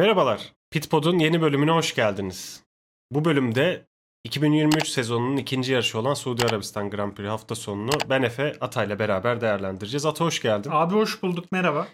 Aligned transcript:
Merhabalar. 0.00 0.52
Pitpod'un 0.70 1.18
yeni 1.18 1.40
bölümüne 1.40 1.70
hoş 1.70 1.94
geldiniz. 1.94 2.62
Bu 3.10 3.24
bölümde 3.24 3.86
2023 4.24 4.88
sezonunun 4.88 5.36
ikinci 5.36 5.72
yarışı 5.72 5.98
olan 5.98 6.14
Suudi 6.14 6.46
Arabistan 6.46 6.90
Grand 6.90 7.12
Prix 7.12 7.28
hafta 7.28 7.54
sonunu 7.54 7.90
ben 8.10 8.22
Efe 8.22 8.56
Atay'la 8.60 8.98
beraber 8.98 9.40
değerlendireceğiz. 9.40 10.06
Ata 10.06 10.24
hoş 10.24 10.42
geldin. 10.42 10.70
Abi 10.72 10.94
hoş 10.94 11.22
bulduk 11.22 11.52
merhaba. 11.52 11.88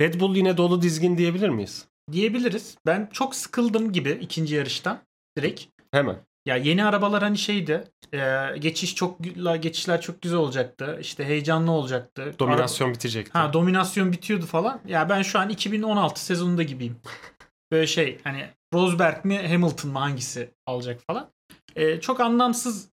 Red 0.00 0.20
Bull 0.20 0.36
yine 0.36 0.56
dolu 0.56 0.82
dizgin 0.82 1.18
diyebilir 1.18 1.48
miyiz? 1.48 1.88
Diyebiliriz. 2.12 2.76
Ben 2.86 3.08
çok 3.12 3.34
sıkıldım 3.34 3.92
gibi 3.92 4.10
ikinci 4.10 4.54
yarıştan 4.54 4.98
direkt. 5.38 5.62
Hemen. 5.92 6.16
Ya 6.46 6.56
yeni 6.56 6.84
arabalar 6.84 7.22
hani 7.22 7.38
şeydi. 7.38 7.84
E, 8.12 8.18
geçiş 8.58 8.94
çok 8.94 9.18
geçişler 9.60 10.00
çok 10.00 10.22
güzel 10.22 10.38
olacaktı. 10.38 10.98
İşte 11.00 11.24
heyecanlı 11.24 11.70
olacaktı. 11.70 12.34
Dominasyon 12.38 12.86
Araba, 12.86 12.94
bitecekti. 12.94 13.38
Ha 13.38 13.52
dominasyon 13.52 14.12
bitiyordu 14.12 14.46
falan. 14.46 14.80
Ya 14.86 15.08
ben 15.08 15.22
şu 15.22 15.38
an 15.38 15.48
2016 15.48 16.24
sezonunda 16.24 16.62
gibiyim. 16.62 16.96
Böyle 17.72 17.86
şey 17.86 18.18
hani 18.24 18.50
Rosberg 18.74 19.24
mi 19.24 19.48
Hamilton 19.48 19.90
mı 19.90 19.98
hangisi 19.98 20.50
alacak 20.66 21.00
falan. 21.06 21.30
E, 21.76 22.00
çok 22.00 22.20
anlamsız 22.20 22.88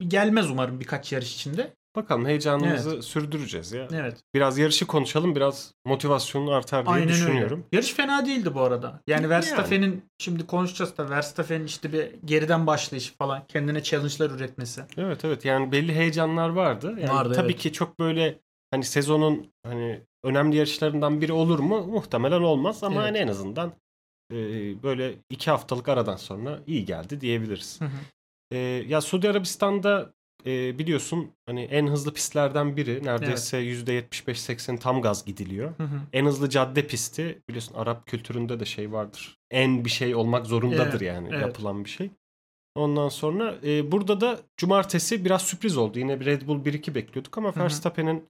gelmez 0.00 0.50
umarım 0.50 0.80
birkaç 0.80 1.12
yarış 1.12 1.34
içinde. 1.34 1.76
Bakalım 1.96 2.26
heyecanımızı 2.26 2.92
evet. 2.94 3.04
sürdüreceğiz 3.04 3.72
ya. 3.72 3.88
Evet. 3.92 4.16
Biraz 4.34 4.58
yarışı 4.58 4.86
konuşalım, 4.86 5.34
biraz 5.34 5.74
motivasyonun 5.84 6.52
artar 6.52 6.86
diye 6.86 6.94
Aynen 6.94 7.08
düşünüyorum. 7.08 7.58
Öyle. 7.58 7.68
Yarış 7.72 7.92
fena 7.92 8.26
değildi 8.26 8.54
bu 8.54 8.60
arada. 8.60 9.00
Yani 9.06 9.30
Verstappen'in 9.30 9.82
yani. 9.82 10.00
şimdi 10.18 10.46
konuşacağız 10.46 10.98
da 10.98 11.10
Verstappen'in 11.10 11.64
işte 11.64 11.92
bir 11.92 12.10
geriden 12.24 12.66
başlayışı 12.66 13.16
falan, 13.16 13.46
kendine 13.48 13.82
challenge'lar 13.82 14.30
üretmesi. 14.30 14.82
Evet 14.96 15.24
evet. 15.24 15.44
Yani 15.44 15.72
belli 15.72 15.94
heyecanlar 15.94 16.48
vardı. 16.48 16.94
Yani 16.98 17.10
vardı 17.10 17.32
tabii 17.34 17.52
evet. 17.52 17.60
ki 17.60 17.72
çok 17.72 17.98
böyle 17.98 18.38
hani 18.70 18.84
sezonun 18.84 19.52
hani 19.62 20.00
önemli 20.24 20.56
yarışlarından 20.56 21.20
biri 21.20 21.32
olur 21.32 21.58
mu? 21.58 21.86
Muhtemelen 21.86 22.40
olmaz 22.40 22.84
ama 22.84 22.94
evet. 22.94 23.08
hani 23.08 23.18
en 23.18 23.28
azından 23.28 23.72
e, 24.32 24.36
böyle 24.82 25.14
iki 25.30 25.50
haftalık 25.50 25.88
aradan 25.88 26.16
sonra 26.16 26.60
iyi 26.66 26.84
geldi 26.84 27.20
diyebiliriz. 27.20 27.80
Hı 27.80 27.84
hı. 27.84 27.98
E, 28.52 28.58
ya 28.88 29.00
Suudi 29.00 29.30
Arabistan'da 29.30 30.12
e, 30.46 30.78
biliyorsun 30.78 31.30
hani 31.46 31.62
en 31.62 31.86
hızlı 31.86 32.12
pistlerden 32.12 32.76
biri. 32.76 33.04
Neredeyse 33.04 33.58
evet. 33.58 33.88
%75-80 33.88 34.78
tam 34.78 35.02
gaz 35.02 35.24
gidiliyor. 35.24 35.74
Hı 35.76 35.82
hı. 35.82 36.00
En 36.12 36.26
hızlı 36.26 36.50
cadde 36.50 36.86
pisti 36.86 37.42
biliyorsun 37.48 37.74
Arap 37.74 38.06
kültüründe 38.06 38.60
de 38.60 38.64
şey 38.64 38.92
vardır. 38.92 39.38
En 39.50 39.84
bir 39.84 39.90
şey 39.90 40.14
olmak 40.14 40.46
zorundadır 40.46 41.00
evet. 41.00 41.02
yani 41.02 41.28
evet. 41.32 41.42
yapılan 41.42 41.84
bir 41.84 41.90
şey. 41.90 42.10
Ondan 42.74 43.08
sonra 43.08 43.54
e, 43.64 43.92
burada 43.92 44.20
da 44.20 44.38
cumartesi 44.56 45.24
biraz 45.24 45.42
sürpriz 45.42 45.76
oldu. 45.76 45.98
Yine 45.98 46.20
Red 46.20 46.46
Bull 46.46 46.64
1-2 46.64 46.94
bekliyorduk 46.94 47.38
ama 47.38 47.52
Verstappen'in 47.56 48.24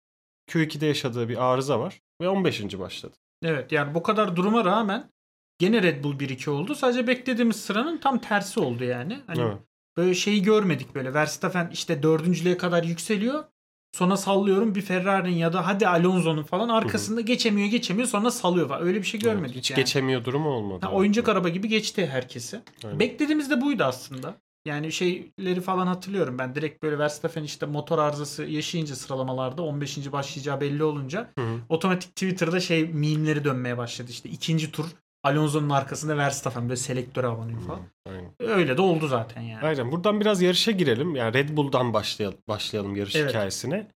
Q2'de 0.49 0.87
yaşadığı 0.87 1.29
bir 1.29 1.45
arıza 1.45 1.81
var 1.81 2.01
ve 2.21 2.29
15. 2.29 2.79
başladı. 2.79 3.17
Evet 3.43 3.73
yani 3.73 3.95
bu 3.95 4.03
kadar 4.03 4.37
duruma 4.37 4.65
rağmen 4.65 5.11
gene 5.59 5.83
Red 5.83 6.05
Bull 6.05 6.19
1-2 6.19 6.51
oldu. 6.51 6.75
Sadece 6.75 7.07
beklediğimiz 7.07 7.57
sıranın 7.57 7.99
tam 7.99 8.19
tersi 8.19 8.61
oldu 8.61 8.85
yani. 8.85 9.21
Hani 9.27 9.41
evet. 9.41 9.59
Böyle 9.97 10.15
şeyi 10.15 10.43
görmedik 10.43 10.95
böyle. 10.95 11.15
Verstappen 11.15 11.71
işte 11.73 12.03
dördüncülüğe 12.03 12.57
kadar 12.57 12.85
yükseliyor. 12.85 13.45
Sonra 13.93 14.17
sallıyorum 14.17 14.75
bir 14.75 14.83
Ferrari'nin 14.83 15.37
ya 15.37 15.53
da 15.53 15.67
hadi 15.67 15.89
Alonso'nun 15.89 16.43
falan 16.43 16.69
arkasında 16.69 17.17
Hı-hı. 17.17 17.27
geçemiyor 17.27 17.69
geçemiyor 17.69 18.09
sonra 18.09 18.31
salıyor 18.31 18.69
falan. 18.69 18.83
Öyle 18.83 18.99
bir 18.99 19.07
şey 19.07 19.21
görmedik 19.21 19.55
evet, 19.55 19.57
hiç 19.57 19.71
yani. 19.71 19.77
geçemiyor 19.77 20.25
durumu 20.25 20.49
olmadı. 20.49 20.87
Ha, 20.87 20.93
oyuncak 20.93 21.29
araba 21.29 21.49
gibi 21.49 21.69
geçti 21.69 22.07
herkesi. 22.07 22.61
Aynen. 22.85 23.01
Beklediğimiz 23.01 23.51
de 23.51 23.61
buydu 23.61 23.85
aslında. 23.85 24.35
Yani 24.67 24.93
şeyleri 24.93 25.61
falan 25.61 25.87
hatırlıyorum 25.87 26.39
ben. 26.39 26.55
Direkt 26.55 26.83
böyle 26.83 26.99
Verstappen 26.99 27.43
işte 27.43 27.67
motor 27.67 27.99
arızası 27.99 28.45
yaşayınca 28.45 28.95
sıralamalarda 28.97 29.63
15. 29.63 30.13
başlayacağı 30.13 30.61
belli 30.61 30.85
olunca 30.85 31.31
Hı-hı. 31.39 31.59
otomatik 31.69 32.11
Twitter'da 32.11 32.61
şey 32.61 32.87
mimleri 32.87 33.45
dönmeye 33.45 33.79
başladı. 33.79 34.11
İşte 34.11 34.29
ikinci 34.29 34.73
tur 34.73 34.87
Alonso'nun 35.25 35.71
arkasında 35.71 36.17
Verstappen 36.17 36.69
böyle 36.69 36.77
selektöre 36.77 37.27
abanıyor 37.27 37.61
falan. 37.61 37.81
Aynen. 38.09 38.33
Öyle 38.41 38.77
de 38.77 38.83
oldu 38.83 39.07
zaten 39.07 39.41
yani. 39.41 39.65
Aynen. 39.67 39.93
Buradan 39.93 40.21
biraz 40.21 40.43
yarışa 40.43 40.73
girelim. 40.73 41.17
Yani 41.17 41.35
Red 41.35 41.57
Bull'dan 41.57 41.95
başlayalım, 41.95 42.39
başlayalım 42.49 42.97
yarış 42.97 43.17
evet. 43.17 43.31
hikayesine. 43.31 43.87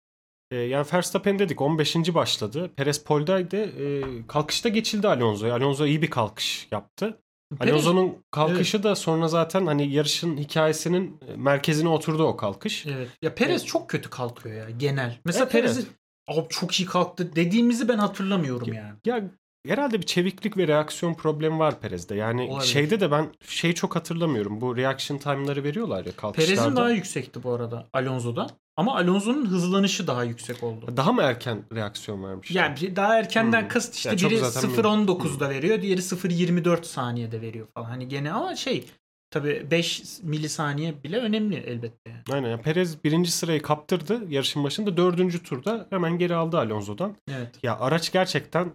Ee, 0.50 0.56
yani 0.56 0.86
Verstappen 0.92 1.38
dedik 1.38 1.60
15. 1.60 2.14
başladı. 2.14 2.70
Perez 2.76 3.04
Pol'daydı. 3.04 3.56
Ee, 3.56 4.26
kalkışta 4.26 4.69
geçildi 4.69 5.09
Alonso'ya. 5.09 5.54
Alonso 5.54 5.86
iyi 5.86 6.03
bir 6.03 6.10
kalkış 6.10 6.69
yaptı. 6.70 7.19
Alonso'nun 7.60 8.16
kalkışı 8.30 8.76
evet. 8.76 8.84
da 8.84 8.96
sonra 8.96 9.28
zaten 9.28 9.66
hani 9.66 9.92
yarışın 9.92 10.36
hikayesinin 10.36 11.20
merkezine 11.36 11.88
oturdu 11.88 12.24
o 12.24 12.36
kalkış. 12.36 12.86
Evet. 12.86 13.08
Ya 13.22 13.34
Perez 13.34 13.60
evet. 13.60 13.66
çok 13.66 13.90
kötü 13.90 14.10
kalkıyor 14.10 14.68
ya 14.68 14.70
genel. 14.70 15.18
Mesela 15.24 15.42
evet, 15.42 15.52
Perez 15.52 15.78
evet. 15.78 16.50
çok 16.50 16.80
iyi 16.80 16.86
kalktı 16.86 17.36
dediğimizi 17.36 17.88
ben 17.88 17.98
hatırlamıyorum 17.98 18.72
yani. 18.72 18.94
Ya 19.04 19.30
herhalde 19.66 20.00
bir 20.00 20.06
çeviklik 20.06 20.56
ve 20.56 20.68
reaksiyon 20.68 21.14
problemi 21.14 21.58
var 21.58 21.80
Perez'de. 21.80 22.14
Yani 22.14 22.42
Olabilir. 22.42 22.68
şeyde 22.68 23.00
de 23.00 23.10
ben 23.10 23.32
şey 23.44 23.72
çok 23.72 23.96
hatırlamıyorum. 23.96 24.60
Bu 24.60 24.76
reaction 24.76 25.18
time'ları 25.18 25.64
veriyorlar 25.64 26.04
ya 26.06 26.12
kalkışlarda. 26.16 26.54
Perez'in 26.54 26.76
daha 26.76 26.90
yüksekti 26.90 27.42
bu 27.42 27.52
arada 27.52 27.86
Alonso'dan. 27.92 28.50
Ama 28.76 28.97
Alonso'nun 28.97 29.47
hızlanışı 29.47 30.06
daha 30.06 30.25
yüksek 30.25 30.62
oldu. 30.62 30.94
Daha 30.97 31.12
mı 31.12 31.22
erken 31.22 31.62
reaksiyon 31.75 32.25
vermiş? 32.25 32.50
Yani 32.50 32.97
daha 32.97 33.19
erkenden 33.19 33.62
hmm. 33.62 33.69
kast 33.69 33.94
işte 33.94 34.08
yani 34.08 34.20
biri 34.20 34.34
0.19'da 34.34 35.47
hmm. 35.47 35.54
veriyor, 35.54 35.82
diğeri 35.82 36.00
0.24 36.00 36.84
saniyede 36.84 37.41
veriyor 37.41 37.66
falan. 37.75 37.88
Hani 37.88 38.09
gene 38.09 38.32
ama 38.32 38.56
şey 38.56 38.86
Tabii 39.30 39.70
5 39.70 40.22
milisaniye 40.22 41.03
bile 41.03 41.19
önemli 41.19 41.56
elbette. 41.56 42.10
Yani. 42.10 42.22
Aynen. 42.30 42.48
Yani 42.48 42.62
Perez 42.62 43.04
birinci 43.04 43.30
sırayı 43.30 43.62
kaptırdı 43.62 44.20
yarışın 44.28 44.64
başında. 44.64 44.97
Dördüncü 44.97 45.42
turda 45.42 45.86
hemen 45.91 46.19
geri 46.19 46.34
aldı 46.34 46.59
Alonso'dan. 46.59 47.16
Evet. 47.30 47.59
Ya 47.62 47.78
araç 47.78 48.12
gerçekten 48.12 48.72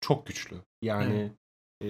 çok 0.00 0.26
güçlü. 0.26 0.56
Yani 0.82 1.32
e, 1.84 1.88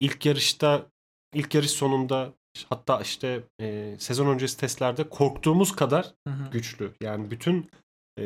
ilk 0.00 0.26
yarışta 0.26 0.86
ilk 1.34 1.54
yarış 1.54 1.70
sonunda 1.70 2.32
hatta 2.68 3.00
işte 3.00 3.42
e, 3.60 3.96
sezon 3.98 4.26
öncesi 4.26 4.56
testlerde 4.56 5.08
korktuğumuz 5.08 5.76
kadar 5.76 6.14
hı 6.28 6.34
hı. 6.34 6.50
güçlü. 6.50 6.92
Yani 7.02 7.30
bütün 7.30 7.70
e, 8.18 8.24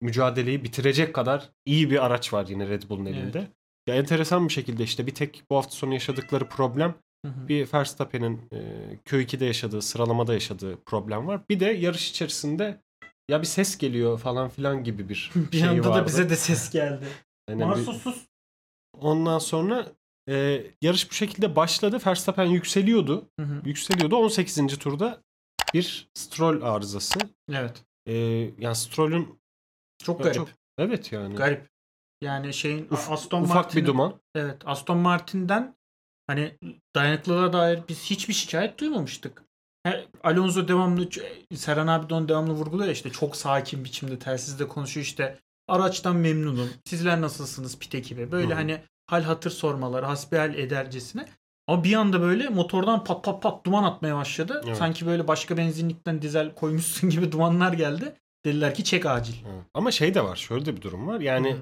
mücadeleyi 0.00 0.64
bitirecek 0.64 1.14
kadar 1.14 1.50
iyi 1.66 1.90
bir 1.90 2.06
araç 2.06 2.32
var 2.32 2.46
yine 2.48 2.68
Red 2.68 2.82
Bull'un 2.88 3.06
elinde. 3.06 3.38
Evet. 3.38 3.50
Ya 3.88 3.94
enteresan 3.94 4.48
bir 4.48 4.52
şekilde 4.52 4.82
işte 4.82 5.06
bir 5.06 5.14
tek 5.14 5.42
bu 5.50 5.56
hafta 5.56 5.70
sonu 5.70 5.94
yaşadıkları 5.94 6.48
problem 6.48 6.94
hı 7.26 7.32
hı. 7.32 7.48
bir 7.48 7.68
Verstappen'in 7.74 8.40
e, 8.52 8.58
Q2'de 9.06 9.44
yaşadığı, 9.44 9.82
sıralamada 9.82 10.34
yaşadığı 10.34 10.76
problem 10.86 11.26
var. 11.26 11.40
Bir 11.48 11.60
de 11.60 11.64
yarış 11.64 12.10
içerisinde 12.10 12.80
ya 13.30 13.40
bir 13.40 13.46
ses 13.46 13.78
geliyor 13.78 14.18
falan 14.18 14.48
filan 14.48 14.84
gibi 14.84 15.08
bir, 15.08 15.30
bir 15.52 15.58
şey 15.58 15.68
anda 15.68 15.94
da 15.94 16.06
bize 16.06 16.30
de 16.30 16.36
ses 16.46 16.70
geldi. 16.70 17.04
Yani 17.50 17.64
Marsusuz. 17.64 18.28
Ondan 19.00 19.38
sonra 19.38 19.86
e, 20.28 20.66
yarış 20.82 21.10
bu 21.10 21.14
şekilde 21.14 21.56
başladı. 21.56 21.98
Verstappen 22.06 22.44
yükseliyordu. 22.44 23.30
Hı 23.40 23.46
hı. 23.46 23.62
Yükseliyordu. 23.64 24.16
18. 24.16 24.78
turda 24.78 25.22
bir 25.74 26.08
Stroll 26.14 26.62
arızası. 26.62 27.18
Evet. 27.52 27.84
E, 28.06 28.14
yani 28.58 28.76
Stroll'ün 28.76 29.40
çok 30.04 30.22
garip. 30.22 30.34
Çok, 30.34 30.48
evet 30.78 31.12
yani. 31.12 31.34
Garip. 31.34 31.68
Yani 32.22 32.54
şeyin 32.54 32.88
Uf, 32.90 33.10
Aston 33.10 33.42
ufak 33.42 33.76
bir 33.76 33.86
duman. 33.86 34.20
Evet, 34.34 34.62
Aston 34.64 34.98
Martin'den 34.98 35.76
hani 36.26 36.58
dayanıklılığa 36.94 37.52
dair 37.52 37.80
biz 37.88 38.04
hiçbir 38.04 38.34
şikayet 38.34 38.80
duymamıştık. 38.80 39.42
Alonso 40.22 40.68
devamlı 40.68 41.08
Serhan 41.54 41.86
abi 41.86 42.10
de 42.10 42.28
devamlı 42.28 42.52
vurguluyor 42.52 42.90
işte 42.90 43.10
çok 43.10 43.36
sakin 43.36 43.84
biçimde 43.84 44.18
telsizde 44.18 44.68
konuşuyor 44.68 45.04
işte 45.06 45.38
Araçtan 45.68 46.16
memnunum. 46.16 46.70
Sizler 46.84 47.20
nasılsınız 47.20 47.78
pit 47.78 47.94
ekibi? 47.94 48.32
Böyle 48.32 48.52
Hı. 48.52 48.54
hani 48.54 48.80
hal 49.08 49.22
hatır 49.22 49.50
sormaları, 49.50 50.06
hasbihal 50.06 50.54
edercesine. 50.54 51.28
Ama 51.66 51.84
bir 51.84 51.94
anda 51.94 52.20
böyle 52.20 52.48
motordan 52.48 53.04
pat 53.04 53.24
pat 53.24 53.42
pat 53.42 53.66
duman 53.66 53.84
atmaya 53.84 54.16
başladı. 54.16 54.62
Evet. 54.66 54.76
Sanki 54.76 55.06
böyle 55.06 55.28
başka 55.28 55.56
benzinlikten 55.56 56.22
dizel 56.22 56.54
koymuşsun 56.54 57.10
gibi 57.10 57.32
dumanlar 57.32 57.72
geldi. 57.72 58.14
Dediler 58.44 58.74
ki 58.74 58.84
çek 58.84 59.06
acil. 59.06 59.34
Evet. 59.52 59.64
Ama 59.74 59.90
şey 59.90 60.14
de 60.14 60.24
var. 60.24 60.36
Şöyle 60.36 60.66
de 60.66 60.76
bir 60.76 60.82
durum 60.82 61.06
var. 61.06 61.20
Yani 61.20 61.52
Hı. 61.52 61.58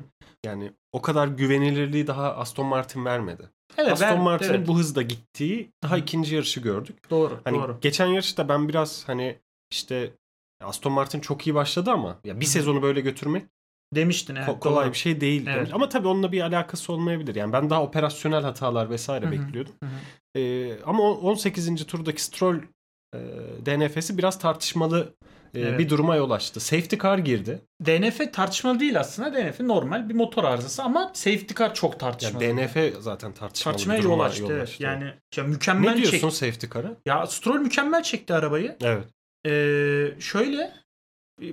yani 0.46 0.72
o 0.92 1.02
kadar 1.02 1.28
güvenilirliği 1.28 2.06
daha 2.06 2.36
Aston 2.36 2.66
Martin 2.66 3.04
vermedi. 3.04 3.50
Evet, 3.76 3.92
Aston 3.92 4.08
ben, 4.08 4.20
Martin'in 4.20 4.54
evet. 4.54 4.68
bu 4.68 4.78
hızda 4.78 5.02
gittiği 5.02 5.72
daha 5.82 5.98
ikinci 5.98 6.34
yarışı 6.34 6.60
gördük. 6.60 7.10
Doğru, 7.10 7.40
hani 7.44 7.58
doğru. 7.58 7.78
Geçen 7.80 8.06
yarışta 8.06 8.48
ben 8.48 8.68
biraz 8.68 9.08
hani 9.08 9.38
işte 9.70 10.10
Aston 10.60 10.92
Martin 10.92 11.20
çok 11.20 11.46
iyi 11.46 11.54
başladı 11.54 11.90
ama 11.90 12.18
ya 12.24 12.40
bir 12.40 12.46
sezonu 12.46 12.82
böyle 12.82 13.00
götürmek 13.00 13.46
Demiştin 13.96 14.36
evet. 14.36 14.48
Ko- 14.48 14.58
kolay 14.60 14.84
doğru. 14.84 14.92
bir 14.92 14.98
şey 14.98 15.20
değil 15.20 15.46
evet. 15.46 15.56
demiş. 15.56 15.70
Ama 15.74 15.88
tabii 15.88 16.08
onunla 16.08 16.32
bir 16.32 16.40
alakası 16.40 16.92
olmayabilir. 16.92 17.34
Yani 17.34 17.52
ben 17.52 17.70
daha 17.70 17.82
operasyonel 17.82 18.42
hatalar 18.42 18.90
vesaire 18.90 19.26
Hı-hı. 19.26 19.32
bekliyordum. 19.32 19.74
Hı-hı. 19.82 20.40
Ee, 20.40 20.82
ama 20.82 21.02
18. 21.02 21.86
turdaki 21.86 22.22
Stroll 22.22 22.58
e, 23.14 23.18
DNF'si 23.66 24.18
biraz 24.18 24.38
tartışmalı 24.38 25.14
e, 25.54 25.60
evet. 25.60 25.78
bir 25.78 25.88
duruma 25.88 26.16
yol 26.16 26.30
açtı. 26.30 26.60
Safety 26.60 26.96
car 26.96 27.18
girdi. 27.18 27.60
DNF 27.86 28.32
tartışmalı 28.32 28.80
değil 28.80 29.00
aslında. 29.00 29.34
DNF 29.34 29.60
normal 29.60 30.08
bir 30.08 30.14
motor 30.14 30.44
arızası 30.44 30.82
ama 30.82 31.10
safety 31.14 31.54
car 31.54 31.74
çok 31.74 32.00
tartışmalı. 32.00 32.44
Ya 32.44 32.56
DNF 32.56 32.76
zaten 33.00 33.32
tartışmalı 33.32 33.72
Tartışmaya 33.72 33.98
bir 33.98 34.02
duruma 34.02 34.22
yol 34.22 34.30
açtı. 34.30 34.42
Yol 34.42 34.60
açtı. 34.60 34.82
Yani 34.82 35.12
ya 35.36 35.44
mükemmel 35.44 35.90
Ne 35.90 35.96
diyorsun 35.96 36.28
çek... 36.28 36.32
safety 36.32 36.66
car'a? 36.74 36.96
Ya 37.06 37.26
Stroll 37.26 37.58
mükemmel 37.58 38.02
çekti 38.02 38.34
arabayı. 38.34 38.76
Evet. 38.82 39.04
Ee, 39.46 40.20
şöyle 40.20 40.72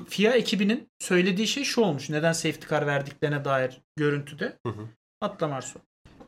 FIA 0.10 0.32
ekibinin 0.32 0.88
söylediği 1.00 1.48
şey 1.48 1.64
şu 1.64 1.82
olmuş. 1.82 2.10
Neden 2.10 2.34
safety 2.34 2.68
car 2.70 2.88
verdiklerine 2.88 3.46
dair 3.46 3.82
görüntüde. 3.96 4.54
Hı 4.66 4.70
hı. 4.70 4.88
Atla 5.22 5.48
Marso. 5.48 5.80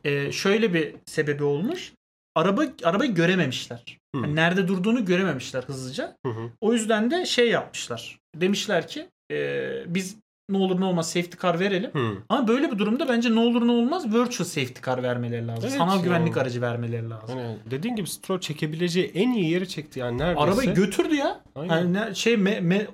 e, 0.04 0.32
şöyle 0.32 0.74
bir 0.74 0.94
sebebi 1.06 1.44
olmuş. 1.44 1.92
Araba 2.34 2.64
arabayı 2.84 3.14
görememişler. 3.14 3.98
Hı. 4.16 4.20
Yani 4.22 4.36
nerede 4.36 4.68
durduğunu 4.68 5.04
görememişler 5.04 5.62
hızlıca. 5.62 6.16
Hı 6.26 6.32
hı. 6.32 6.50
O 6.60 6.72
yüzden 6.72 7.10
de 7.10 7.26
şey 7.26 7.48
yapmışlar. 7.50 8.18
Demişler 8.36 8.88
ki 8.88 9.08
e, 9.32 9.68
biz 9.86 10.16
ne 10.50 10.56
olur 10.56 10.80
ne 10.80 10.84
olmaz 10.84 11.10
safety 11.10 11.36
car 11.42 11.60
verelim. 11.60 11.90
Hı. 11.94 12.18
Ama 12.28 12.48
böyle 12.48 12.72
bir 12.72 12.78
durumda 12.78 13.08
bence 13.08 13.34
ne 13.34 13.40
olur 13.40 13.66
ne 13.66 13.72
olmaz 13.72 14.06
virtual 14.06 14.46
safety 14.46 14.80
car 14.86 15.02
vermeleri 15.02 15.46
lazım. 15.46 15.64
Evet 15.68 15.78
Sanal 15.78 15.96
ya. 15.98 16.04
güvenlik 16.04 16.36
aracı 16.36 16.62
vermeleri 16.62 17.10
lazım. 17.10 17.38
Hani 17.38 17.56
dediğin 17.70 17.96
gibi 17.96 18.08
Stroll 18.08 18.40
çekebileceği 18.40 19.06
en 19.14 19.32
iyi 19.32 19.50
yeri 19.50 19.68
çekti 19.68 20.00
yani 20.00 20.18
neredeyse. 20.18 20.40
Arabayı 20.40 20.74
götürdü 20.74 21.14
ya. 21.14 21.40
Aynen. 21.54 21.92
Ne- 21.94 22.14
şey 22.14 22.34
me- 22.34 22.58
me- 22.60 22.86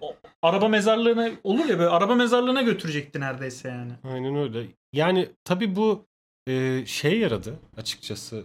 araba 0.43 0.69
mezarlığına 0.69 1.31
olur 1.44 1.65
ya 1.65 1.79
böyle 1.79 1.91
araba 1.91 2.15
mezarlığına 2.15 2.62
götürecekti 2.62 3.21
neredeyse 3.21 3.69
yani. 3.69 3.93
Aynen 4.05 4.37
öyle. 4.37 4.67
Yani 4.93 5.29
tabii 5.44 5.77
bu 5.77 6.06
e, 6.49 6.83
şey 6.87 7.19
yaradı 7.19 7.59
açıkçası. 7.77 8.44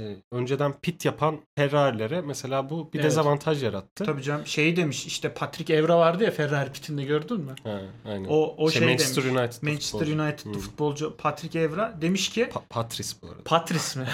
E, 0.00 0.16
önceden 0.32 0.72
pit 0.82 1.04
yapan 1.04 1.40
Ferrari'lere 1.58 2.20
mesela 2.20 2.70
bu 2.70 2.92
bir 2.92 2.98
Evet. 2.98 3.04
dezavantaj 3.10 3.62
yarattı. 3.62 4.04
Tabii 4.04 4.22
canım 4.22 4.46
şey 4.46 4.76
demiş 4.76 5.06
işte 5.06 5.34
Patrick 5.34 5.74
Evra 5.74 5.98
vardı 5.98 6.24
ya 6.24 6.30
Ferrari 6.30 6.72
pitinde 6.72 7.04
gördün 7.04 7.40
mü? 7.40 7.54
Ha, 7.64 7.80
aynen. 8.08 8.26
O 8.28 8.54
o 8.58 8.70
Şey, 8.70 8.78
şey, 8.80 8.88
Manchester 8.88 9.24
demiş. 9.24 9.38
United 9.40 9.62
Manchester 9.62 9.98
futbolcu. 10.00 10.22
United'lı 10.22 10.54
Hı. 10.54 10.58
futbolcu 10.58 11.16
Patrick 11.16 11.58
Evra 11.60 11.94
demiş 12.00 12.28
ki 12.28 12.42
Pa- 12.42 12.60
Patrice 12.70 13.08
bu 13.22 13.26
arada. 13.26 13.42
Patrice 13.44 14.00
mi? 14.00 14.06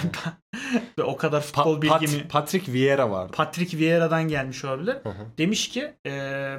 Ve 0.98 1.02
o 1.02 1.16
kadar 1.16 1.40
Pa- 1.40 1.42
futbol 1.44 1.80
Pat- 1.80 2.00
bilgimi 2.02 2.28
Patrick 2.28 2.72
Vieira 2.72 3.10
vardı. 3.10 3.32
Patrick 3.36 3.78
Vieira'dan 3.78 4.28
gelmiş 4.28 4.64
olabilir. 4.64 4.94
Hı 5.02 5.08
hı. 5.08 5.26
Demiş 5.38 5.68
ki 5.68 5.92
e, 6.06 6.10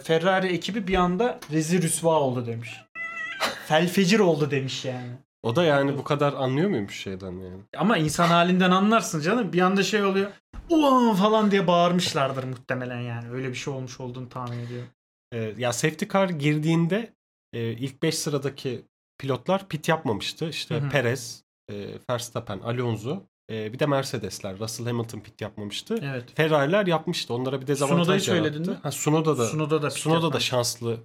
Ferrari 0.03 0.47
ekibi 0.47 0.87
bir 0.87 0.95
anda 0.95 1.39
rezil 1.51 1.81
rüsva 1.81 2.19
oldu 2.19 2.45
demiş. 2.47 2.69
Felfecir 3.67 4.19
oldu 4.19 4.51
demiş 4.51 4.85
yani. 4.85 5.09
O 5.43 5.55
da 5.55 5.63
yani 5.63 5.97
bu 5.97 6.03
kadar 6.03 6.33
anlıyor 6.33 6.69
muymuş 6.69 7.01
şeyden 7.01 7.31
yani? 7.31 7.61
Ama 7.77 7.97
insan 7.97 8.27
halinden 8.27 8.71
anlarsın 8.71 9.21
canım. 9.21 9.53
Bir 9.53 9.61
anda 9.61 9.83
şey 9.83 10.03
oluyor. 10.03 10.31
Ulan 10.69 11.15
falan 11.15 11.51
diye 11.51 11.67
bağırmışlardır 11.67 12.43
muhtemelen 12.43 12.99
yani. 12.99 13.29
Öyle 13.31 13.49
bir 13.49 13.55
şey 13.55 13.73
olmuş 13.73 13.99
olduğunu 13.99 14.29
tahmin 14.29 14.59
ediyorum. 14.59 14.87
E, 15.33 15.53
ya 15.57 15.73
safety 15.73 16.05
car 16.13 16.29
girdiğinde 16.29 17.13
e, 17.53 17.71
ilk 17.71 18.03
5 18.03 18.17
sıradaki 18.17 18.85
pilotlar 19.17 19.67
pit 19.67 19.89
yapmamıştı. 19.89 20.49
İşte 20.49 20.75
Hı 20.75 20.85
hı. 20.85 20.89
Perez, 20.89 21.43
e, 21.71 21.87
Verstappen, 22.09 22.59
Alonso 22.59 23.23
e, 23.51 23.73
bir 23.73 23.79
de 23.79 23.85
Mercedesler. 23.85 24.59
Russell 24.59 24.87
Hamilton 24.87 25.19
pit 25.19 25.41
yapmamıştı. 25.41 25.99
Evet. 26.03 26.35
Ferrari'ler 26.35 26.87
yapmıştı. 26.87 27.33
Onlara 27.33 27.61
bir 27.61 27.67
dezavantaj 27.67 27.97
Sunoda'yı 28.05 28.21
söyledin 28.21 28.71
mi? 28.71 28.77
Ha, 28.83 28.91
Sunoda 28.91 29.37
da 29.37 29.45
Sunoda 29.45 29.81
da 29.81 29.91
Sunoda 29.91 30.33
da 30.33 30.39
şanslı 30.39 30.97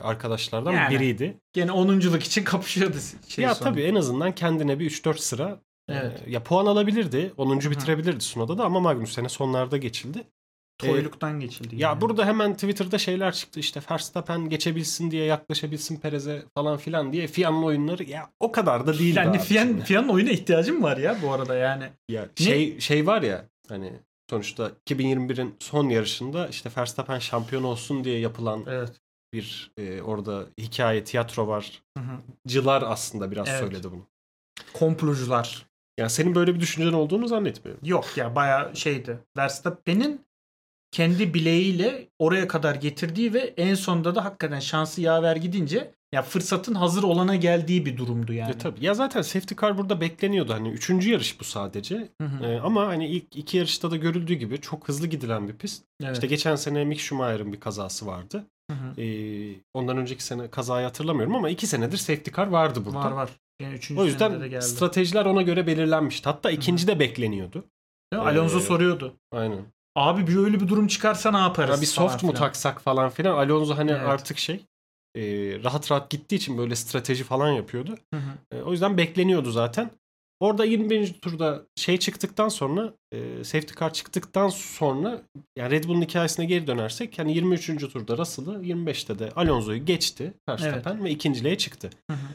arkadaşlardan 0.00 0.72
Yani. 0.72 0.94
biriydi. 0.94 1.36
Gene 1.52 1.70
10'unculuk 1.70 2.20
için 2.22 2.44
kapışıyordu. 2.44 2.96
Şey 3.28 3.44
ya 3.44 3.54
sonra. 3.54 3.70
tabii 3.70 3.82
en 3.82 3.94
azından 3.94 4.34
kendine 4.34 4.78
bir 4.78 4.90
3-4 4.90 5.18
sıra 5.18 5.60
e, 5.88 5.94
Evet. 5.94 6.22
ya 6.28 6.42
puan 6.42 6.66
alabilirdi. 6.66 7.32
10. 7.36 7.60
hı. 7.60 7.70
bitirebilirdi 7.70 8.20
Sunoda 8.24 8.58
da 8.58 8.64
ama 8.64 8.80
Magnussen'e 8.80 9.28
sonlarda 9.28 9.76
geçildi. 9.76 10.24
Toyluktan 10.78 11.40
geçildi. 11.40 11.74
Ya 11.76 11.88
yani. 11.88 12.00
burada 12.00 12.26
hemen 12.26 12.54
Twitter'da 12.54 12.98
şeyler 12.98 13.32
çıktı 13.32 13.60
işte 13.60 13.80
Verstappen 13.90 14.48
geçebilsin 14.48 15.10
diye 15.10 15.24
yaklaşabilsin 15.24 15.96
Perez'e 16.00 16.42
falan 16.54 16.76
filan 16.76 17.12
diye 17.12 17.26
Fiyan'ın 17.26 17.62
oyunları 17.62 18.04
ya 18.04 18.30
o 18.40 18.52
kadar 18.52 18.86
da 18.86 18.98
değil 18.98 19.16
yani 19.16 19.38
Fiyan. 19.38 19.80
Fiyan'ın 19.80 20.08
oyuna 20.08 20.30
ihtiyacım 20.30 20.82
var 20.82 20.96
ya 20.96 21.16
bu 21.22 21.32
arada 21.32 21.56
yani. 21.56 21.84
Ya 22.08 22.28
şey 22.36 22.80
şey 22.80 23.06
var 23.06 23.22
ya 23.22 23.44
hani 23.68 23.92
sonuçta 24.30 24.70
2021'in 24.90 25.54
son 25.58 25.88
yarışında 25.88 26.48
işte 26.48 26.70
Verstappen 26.76 27.18
şampiyon 27.18 27.62
olsun 27.62 28.04
diye 28.04 28.18
yapılan 28.18 28.64
Evet. 28.68 28.92
Bir 29.32 29.72
e, 29.78 30.02
orada 30.02 30.46
hikaye 30.58 31.04
tiyatro 31.04 31.46
var. 31.46 31.82
Hı 31.98 32.04
hı. 32.04 32.18
Cılar 32.48 32.82
aslında 32.86 33.30
biraz 33.30 33.48
Evet. 33.48 33.60
söyledi 33.60 33.90
bunu. 33.90 34.06
Komplocular. 34.72 35.66
Yani 35.98 36.10
senin 36.10 36.34
böyle 36.34 36.54
bir 36.54 36.60
düşüncen 36.60 36.92
olduğunu 36.92 37.28
zannetmiyorum. 37.28 37.80
Yok 37.84 38.16
ya 38.16 38.34
bayağı 38.34 38.76
şeydi. 38.76 39.18
Verstappen'in 39.36 40.20
kendi 40.92 41.34
bileğiyle 41.34 42.08
oraya 42.18 42.48
kadar 42.48 42.74
getirdiği 42.74 43.34
ve 43.34 43.54
en 43.56 43.74
sonunda 43.74 44.14
da 44.14 44.24
hakikaten 44.24 44.60
şansı 44.60 45.00
yaver 45.00 45.36
gidince 45.36 45.94
ya 46.12 46.22
fırsatın 46.22 46.74
hazır 46.74 47.02
olana 47.02 47.36
geldiği 47.36 47.86
bir 47.86 47.96
durumdu 47.96 48.32
yani. 48.32 48.50
Ya 48.50 48.58
tabii. 48.58 48.84
Ya 48.84 48.94
zaten 48.94 49.22
safety 49.22 49.54
car 49.60 49.78
burada 49.78 50.00
bekleniyordu. 50.00 50.52
Hani 50.52 50.68
üçüncü 50.68 51.10
yarış 51.10 51.40
bu 51.40 51.44
sadece. 51.44 52.08
Hı 52.20 52.26
hı. 52.26 52.44
Ee, 52.44 52.60
ama 52.60 52.86
hani 52.86 53.08
ilk 53.08 53.36
iki 53.36 53.56
yarışta 53.56 53.90
da 53.90 53.96
görüldüğü 53.96 54.34
gibi 54.34 54.60
çok 54.60 54.88
hızlı 54.88 55.06
gidilen 55.06 55.48
bir 55.48 55.52
pist. 55.56 55.84
Evet. 56.02 56.14
İşte 56.14 56.26
geçen 56.26 56.56
sene 56.56 56.84
Mick 56.84 57.00
Schumacher'ın 57.00 57.52
bir 57.52 57.60
kazası 57.60 58.06
vardı. 58.06 58.44
Hı 58.70 58.74
hı. 58.76 59.00
Ee, 59.00 59.54
ondan 59.74 59.96
önceki 59.96 60.24
sene 60.24 60.50
kazayı 60.50 60.86
hatırlamıyorum 60.86 61.34
ama 61.34 61.50
iki 61.50 61.66
senedir 61.66 61.96
safety 61.96 62.30
car 62.36 62.46
vardı 62.46 62.84
burada. 62.84 62.98
Var 62.98 63.10
var. 63.12 63.30
Yani 63.60 63.74
üçüncü 63.74 64.00
O 64.00 64.04
yüzden 64.04 64.60
stratejiler 64.60 65.24
ona 65.26 65.42
göre 65.42 65.66
belirlenmişti. 65.66 66.28
Hatta 66.28 66.50
ikinci 66.50 66.86
de 66.86 66.98
bekleniyordu. 67.00 67.64
Mi? 68.12 68.18
Alonso 68.18 68.58
Ee, 68.58 68.60
soruyordu. 68.60 69.14
Aynen. 69.32 69.64
Abi 69.96 70.26
bir 70.26 70.36
öyle 70.36 70.60
bir 70.60 70.68
durum 70.68 70.86
çıkarsa 70.86 71.30
ne 71.30 71.38
yaparız? 71.38 71.76
Ya 71.76 71.80
bir 71.80 71.86
soft 71.86 72.22
mu 72.22 72.32
taksak 72.34 72.80
falan 72.80 73.10
filan. 73.10 73.38
Alonso 73.38 73.76
hani 73.76 73.90
Evet. 73.90 74.06
artık 74.06 74.38
şey 74.38 74.64
e, 75.14 75.22
rahat 75.64 75.90
rahat 75.90 76.10
gittiği 76.10 76.36
için 76.36 76.58
böyle 76.58 76.76
strateji 76.76 77.24
falan 77.24 77.50
yapıyordu. 77.50 77.94
Hı 78.14 78.20
hı. 78.20 78.56
E, 78.56 78.62
o 78.62 78.72
yüzden 78.72 78.96
bekleniyordu 78.96 79.50
zaten. 79.50 79.90
Orada 80.40 80.64
21. 80.64 81.12
turda 81.12 81.62
şey 81.76 81.98
çıktıktan 81.98 82.48
sonra 82.48 82.92
e, 83.12 83.44
safety 83.44 83.74
car 83.80 83.92
çıktıktan 83.92 84.48
sonra 84.48 85.22
yani 85.56 85.70
Red 85.70 85.84
Bull'un 85.84 86.02
hikayesine 86.02 86.44
geri 86.44 86.66
dönersek 86.66 87.18
yani 87.18 87.34
23. 87.34 87.66
turda 87.92 88.18
Russell'ı 88.18 88.62
25'te 88.62 89.18
de 89.18 89.30
Alonso'yu 89.36 89.84
geçti 89.84 90.34
Verstappen 90.48 91.04
ve 91.04 91.10
ikinciliğe 91.10 91.58
çıktı. 91.58 91.90
Hı 92.10 92.14
hı. 92.16 92.28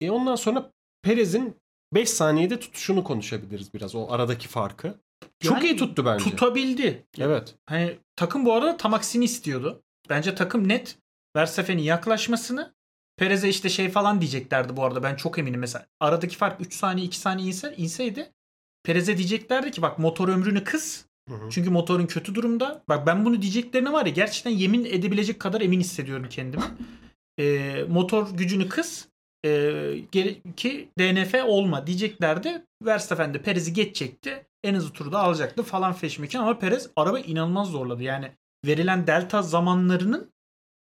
E, 0.00 0.10
ondan 0.10 0.36
sonra 0.36 0.70
Perez'in 1.02 1.56
5 1.94 2.10
saniyede 2.10 2.60
tutuşunu 2.60 3.04
konuşabiliriz 3.04 3.74
biraz 3.74 3.94
o 3.94 4.06
aradaki 4.10 4.48
farkı. 4.48 4.94
Çok 5.40 5.56
Yani 5.56 5.64
iyi 5.66 5.76
tuttu 5.76 6.04
bence. 6.04 6.24
Tutabildi. 6.24 7.04
evet. 7.18 7.54
Hani 7.66 7.98
takım 8.16 8.44
bu 8.44 8.52
arada 8.52 8.76
tam 8.76 8.94
aksini 8.94 9.24
istiyordu. 9.24 9.82
Bence 10.08 10.34
takım 10.34 10.68
net 10.68 10.98
Verstappen'in 11.36 11.82
yaklaşmasını 11.82 12.74
Perez'e 13.22 13.48
işte 13.48 13.68
şey 13.68 13.88
falan 13.88 14.20
diyeceklerdi 14.20 14.76
bu 14.76 14.84
arada 14.84 15.02
ben 15.02 15.14
çok 15.14 15.38
eminim 15.38 15.60
mesela. 15.60 15.86
Aradaki 16.00 16.36
fark 16.36 16.60
3 16.60 16.74
saniye 16.74 17.06
2 17.06 17.18
saniye 17.18 17.48
inse, 17.48 17.74
inseydi 17.76 18.32
Perez'e 18.84 19.16
diyeceklerdi 19.18 19.70
ki 19.70 19.82
bak 19.82 19.98
motor 19.98 20.28
ömrünü 20.28 20.64
kıs. 20.64 21.04
Hı 21.28 21.34
hı. 21.34 21.50
Çünkü 21.50 21.70
motorun 21.70 22.06
kötü 22.06 22.34
durumda. 22.34 22.82
Bak 22.88 23.06
ben 23.06 23.24
bunu 23.24 23.42
diyeceklerine 23.42 23.92
var 23.92 24.06
ya 24.06 24.12
gerçekten 24.12 24.50
yemin 24.50 24.84
edebilecek 24.84 25.40
kadar 25.40 25.60
emin 25.60 25.80
hissediyorum 25.80 26.26
kendimi. 26.30 26.62
Ee, 27.38 27.84
motor 27.88 28.30
gücünü 28.30 28.68
kıs. 28.68 29.06
Ee, 29.44 29.50
gere- 30.12 30.36
ki 30.56 30.88
DNF 30.98 31.44
olma 31.44 31.86
diyeceklerdi. 31.86 32.62
Verstappen 32.84 33.34
de 33.34 33.42
Perez'i 33.42 33.72
geçecekti. 33.72 34.46
En 34.64 34.74
hızlı 34.74 34.92
turda 34.92 35.18
alacaktı 35.18 35.62
falan 35.62 35.92
feşmekin 35.92 36.38
ama 36.38 36.58
Perez 36.58 36.90
araba 36.96 37.18
inanılmaz 37.18 37.68
zorladı. 37.68 38.02
Yani 38.02 38.30
verilen 38.66 39.06
delta 39.06 39.42
zamanlarının 39.42 40.32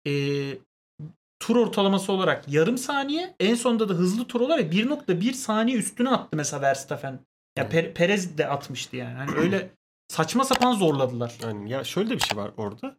e, 0.06 0.12
tur 1.40 1.56
ortalaması 1.56 2.12
olarak 2.12 2.48
yarım 2.48 2.78
saniye 2.78 3.34
en 3.40 3.54
sonunda 3.54 3.88
da 3.88 3.94
hızlı 3.94 4.24
tur 4.24 4.40
olarak 4.40 4.72
1.1 4.72 5.32
saniye 5.32 5.76
üstüne 5.76 6.08
attı 6.08 6.36
mesela 6.36 6.62
Verstappen. 6.62 7.20
Ya 7.58 7.64
Per- 7.68 7.92
Perez 7.94 8.38
de 8.38 8.48
atmıştı 8.48 8.96
yani. 8.96 9.14
Hani 9.14 9.36
öyle 9.36 9.70
saçma 10.08 10.44
sapan 10.44 10.72
zorladılar. 10.74 11.38
Aynen. 11.46 11.66
Ya 11.66 11.84
şöyle 11.84 12.10
de 12.10 12.14
bir 12.14 12.20
şey 12.20 12.36
var 12.38 12.50
orada. 12.56 12.96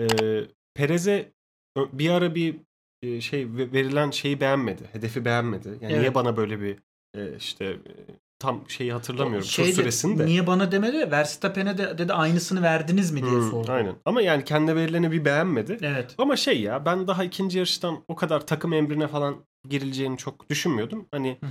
Ee, 0.00 0.40
Perez'e 0.74 1.32
bir 1.76 2.10
ara 2.10 2.34
bir 2.34 2.56
e, 3.02 3.20
şey 3.20 3.46
ve- 3.56 3.72
verilen 3.72 4.10
şeyi 4.10 4.40
beğenmedi. 4.40 4.82
Hedefi 4.92 5.24
beğenmedi. 5.24 5.68
Yani 5.68 5.78
Evet. 5.92 5.98
niye 6.00 6.14
bana 6.14 6.36
böyle 6.36 6.60
bir 6.60 6.78
e, 7.16 7.36
işte 7.36 7.64
e, 7.64 7.92
tam 8.38 8.64
şeyi 8.70 8.92
hatırlamıyorum. 8.92 9.46
Şey 9.48 9.72
süresini 9.72 10.18
de. 10.18 10.26
Niye 10.26 10.46
bana 10.46 10.72
demedi 10.72 10.98
ve 10.98 11.10
Verstappen'e 11.10 11.78
de 11.78 11.98
dedi 11.98 12.12
aynısını 12.12 12.62
verdiniz 12.62 13.10
mi 13.10 13.22
diye 13.22 13.32
Hmm, 13.32 13.50
sordu. 13.50 13.72
aynen. 13.72 13.94
Ama 14.04 14.22
yani 14.22 14.44
kendine 14.44 14.76
verileni 14.76 15.12
bir 15.12 15.24
beğenmedi. 15.24 15.78
Evet. 15.82 16.14
Ama 16.18 16.36
şey 16.36 16.60
ya 16.60 16.84
ben 16.84 17.06
daha 17.06 17.24
ikinci 17.24 17.58
yarıştan 17.58 18.04
o 18.08 18.16
kadar 18.16 18.46
takım 18.46 18.72
emrine 18.72 19.08
falan 19.08 19.36
girileceğini 19.68 20.16
çok 20.18 20.50
düşünmüyordum. 20.50 21.06
Hani 21.10 21.36
Hı 21.40 21.46
hı. 21.46 21.50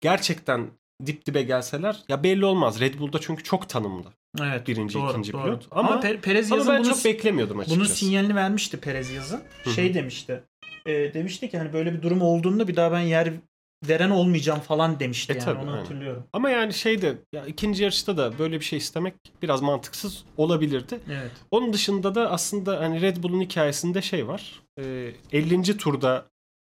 gerçekten 0.00 0.66
dip 1.06 1.26
dibe 1.26 1.42
gelseler 1.42 2.02
ya 2.08 2.22
belli 2.22 2.44
olmaz. 2.44 2.80
Red 2.80 2.98
Bull'da 2.98 3.20
çünkü 3.20 3.42
çok 3.42 3.68
tanımlı. 3.68 4.08
Evet. 4.42 4.68
Birinci, 4.68 4.94
doğru, 4.98 5.10
ikinci 5.10 5.32
doğru. 5.32 5.42
pilot. 5.44 5.66
Ama, 5.70 5.90
Ama- 5.90 6.00
Per- 6.02 6.20
Perez 6.20 6.52
Ama 6.52 6.56
yazın 6.58 6.74
ben 6.74 6.84
bunu, 6.84 6.94
çok 6.94 7.04
beklemiyordum 7.04 7.58
açıkçası. 7.58 7.80
bunun 7.80 7.88
sinyalini 7.88 8.34
vermişti 8.34 8.76
Perez 8.80 9.10
yazın. 9.10 9.42
Şey 9.74 9.94
demişti. 9.94 10.44
E, 10.86 11.14
demişti 11.14 11.50
ki 11.50 11.58
hani 11.58 11.72
böyle 11.72 11.92
bir 11.94 12.02
durum 12.02 12.22
olduğunda 12.22 12.68
bir 12.68 12.76
daha 12.76 12.92
ben 12.92 13.00
yer 13.00 13.32
veren 13.88 14.10
olmayacağım 14.10 14.60
falan 14.60 15.00
demişti 15.00 15.32
E, 15.32 15.36
yani 15.36 15.44
tabii, 15.44 15.58
onu 15.62 15.70
aynen. 15.70 15.80
hatırlıyorum. 15.82 16.24
Ama 16.32 16.50
yani 16.50 16.74
şeyde 16.74 17.18
ya 17.32 17.46
ikinci 17.46 17.82
yarışta 17.82 18.16
da 18.16 18.38
böyle 18.38 18.60
bir 18.60 18.64
şey 18.64 18.78
istemek 18.78 19.14
biraz 19.42 19.62
mantıksız 19.62 20.24
olabilirdi. 20.36 21.00
Evet. 21.10 21.30
Onun 21.50 21.72
dışında 21.72 22.14
da 22.14 22.30
aslında 22.30 22.80
hani 22.80 23.00
Red 23.02 23.16
Bull'un 23.22 23.40
hikayesinde 23.40 24.02
şey 24.02 24.28
var. 24.28 24.62
Ee, 24.80 25.10
50. 25.32 25.76
turda 25.76 26.26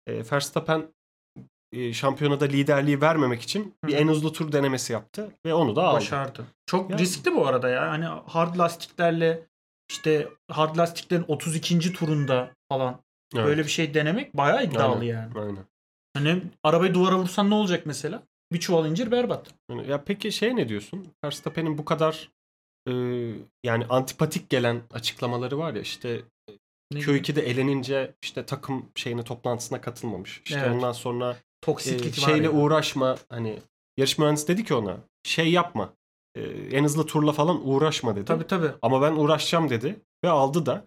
e, 0.07 0.23
Verstappen 0.33 0.83
e, 1.73 1.93
şampiyonada 1.93 2.45
liderliği 2.45 3.01
vermemek 3.01 3.43
için 3.43 3.75
bir 3.87 3.93
Hı 3.93 3.97
hı. 3.97 4.01
en 4.01 4.09
hızlı 4.09 4.33
tur 4.33 4.53
denemesi 4.53 4.93
yaptı 4.93 5.31
ve 5.47 5.55
onu 5.55 5.77
da 5.77 5.83
aldı. 5.85 5.97
Başardı. 5.97 6.45
Çok 6.67 6.91
Ya- 6.91 6.99
riskli 6.99 7.35
bu 7.35 7.47
arada 7.47 7.69
ya. 7.69 7.91
Hani 7.91 8.05
hard 8.27 8.59
lastiklerle 8.59 9.47
işte 9.91 10.29
hard 10.51 10.77
lastiklerin 10.77 11.25
32. 11.29 11.93
turunda 11.93 12.51
falan 12.69 13.01
Evet. 13.35 13.47
böyle 13.47 13.65
bir 13.65 13.69
şey 13.71 13.95
denemek 13.95 14.37
bayağı 14.37 14.65
iddialı 14.65 14.95
Aynen. 15.01 15.07
yani. 15.07 15.33
Aynen. 15.39 15.65
Hani 16.15 16.43
arabayı 16.63 16.95
duvara 16.95 17.19
vursan 17.19 17.51
ne 17.51 17.55
olacak 17.55 17.87
mesela? 17.87 18.23
Bir 18.53 18.61
çuval 18.61 18.91
incir 18.91 19.11
berbat. 19.11 19.55
Yani 19.71 19.91
ya 19.91 20.05
peki 20.05 20.33
şey 20.33 20.57
ne 20.57 20.69
diyorsun? 20.69 21.09
Verstappen'in 21.25 21.79
bu 21.79 21.85
kadar 21.85 22.31
e, 22.89 22.93
yani 23.65 23.87
antipatik 23.87 24.51
gelen 24.51 24.83
açıklamaları 24.93 25.59
var 25.59 25.75
ya 25.75 25.81
işte 25.81 26.23
ne 26.93 26.99
Q2'de 27.01 27.43
elenince 27.43 28.15
işte 28.23 28.47
takım 28.47 28.91
şeyine 28.95 29.23
toplantısına 29.23 29.81
katılmamış. 29.81 30.43
İşte 30.45 30.59
evet. 30.59 30.71
ondan 30.71 30.93
sonra 30.93 31.37
toksiklik 31.61 32.19
e, 32.19 32.21
şeyle 32.21 32.51
uğraşma 32.51 33.17
hani 33.29 33.59
yarış 33.97 34.19
mühendisi 34.19 34.49
dedi 34.49 34.65
ki 34.65 34.75
ona 34.75 34.97
şey 35.23 35.53
yapma. 35.53 35.95
E, 36.35 36.43
en 36.51 36.85
hızlı 36.85 37.07
turla 37.07 37.33
falan 37.33 37.69
uğraşma 37.69 38.17
dedi. 38.17 38.25
Tabii 38.25 38.47
tabii. 38.47 38.71
Ama 38.83 39.03
ben 39.03 39.13
uğraşacağım 39.13 39.71
dedi 39.71 40.01
ve 40.25 40.29
aldı 40.29 40.67
da. 40.67 40.85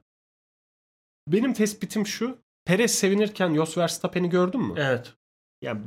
Benim 1.27 1.53
tespitim 1.53 2.07
şu. 2.07 2.37
Perez 2.65 2.95
sevinirken 2.95 3.55
Jos 3.55 3.77
Verstappen'i 3.77 4.29
gördün 4.29 4.61
mü? 4.61 4.73
Evet. 4.77 5.13
Ya 5.61 5.77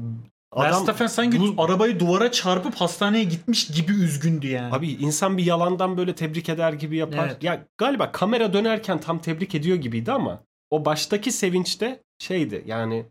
Adam, 0.53 0.65
Verstappen 0.65 1.07
sanki 1.07 1.41
bu, 1.41 1.63
arabayı 1.63 2.01
duvara 2.01 2.33
çarpıp 2.33 2.75
hastaneye 2.75 3.25
gitmiş 3.25 3.67
gibi 3.67 3.93
üzgündü 3.93 4.47
yani. 4.47 4.75
Abi 4.75 4.89
insan 4.89 5.39
bir 5.39 5.45
yalandan 5.45 5.97
böyle 5.97 6.15
tebrik 6.15 6.49
eder 6.49 6.73
gibi 6.73 6.97
yapar. 6.97 7.27
Evet. 7.27 7.43
Ya 7.43 7.67
galiba 7.79 8.13
kamera 8.13 8.53
dönerken 8.53 9.01
tam 9.01 9.19
tebrik 9.19 9.55
ediyor 9.55 9.77
gibiydi 9.77 10.13
ama 10.13 10.43
o 10.71 10.85
baştaki 10.85 11.33
sevinçte 11.33 12.03
şeydi 12.19 12.65
yani 12.67 13.07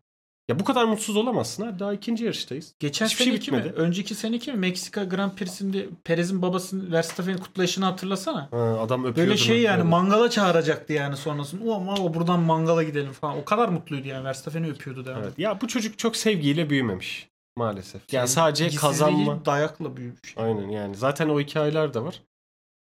ya 0.50 0.60
bu 0.60 0.64
kadar 0.64 0.86
mutsuz 0.86 1.18
olamazsın 1.18 1.66
ha. 1.66 1.80
Daha 1.80 1.94
ikinci 1.94 2.24
yarıştayız. 2.26 2.74
Geçen 2.80 3.06
Hiçbir 3.06 3.26
sene 3.26 3.42
şey 3.42 3.54
mi? 3.54 3.74
Önceki 3.76 4.16
seneki 4.16 4.52
mi? 4.52 4.58
Meksika 4.58 5.04
Grand 5.04 5.32
Prix'sinde 5.32 5.90
Perez'in 6.04 6.42
babasının 6.42 6.92
Verstappen'in 6.92 7.38
kutlayışını 7.38 7.86
hatırlasana. 7.86 8.48
Ha, 8.52 8.80
adam 8.80 9.00
öpüyordu. 9.00 9.18
Böyle 9.18 9.38
şey 9.38 9.62
yani 9.62 9.84
mangala 9.84 10.30
çağıracaktı 10.30 10.94
yani 10.94 11.18
sonrasında. 11.18 11.72
O 11.72 11.74
ama 11.74 12.14
buradan 12.14 12.40
mangala 12.40 12.84
gidelim 12.84 13.12
falan. 13.12 13.38
O 13.38 13.46
kadar 13.46 13.70
mutluydu 13.70 14.08
yani. 14.08 14.26
Verstappen'i 14.26 14.70
öpüyordu 14.70 15.06
devam. 15.06 15.24
Evet. 15.24 15.40
Ya 15.40 15.62
bu 15.62 15.68
çocuk 15.68 16.00
çok 16.00 16.16
sevgiyle 16.16 16.70
büyümemiş 16.70 17.30
maalesef. 17.58 18.14
Yani 18.14 18.28
sadece 18.28 18.76
kazanma. 18.76 19.46
dayakla 19.46 19.98
büyümüş. 19.98 20.38
Aynen 20.38 20.70
yani. 20.70 20.96
Zaten 20.96 21.30
o 21.30 21.40
hikayeler 21.40 21.94
de 21.94 22.00
var. 22.00 22.24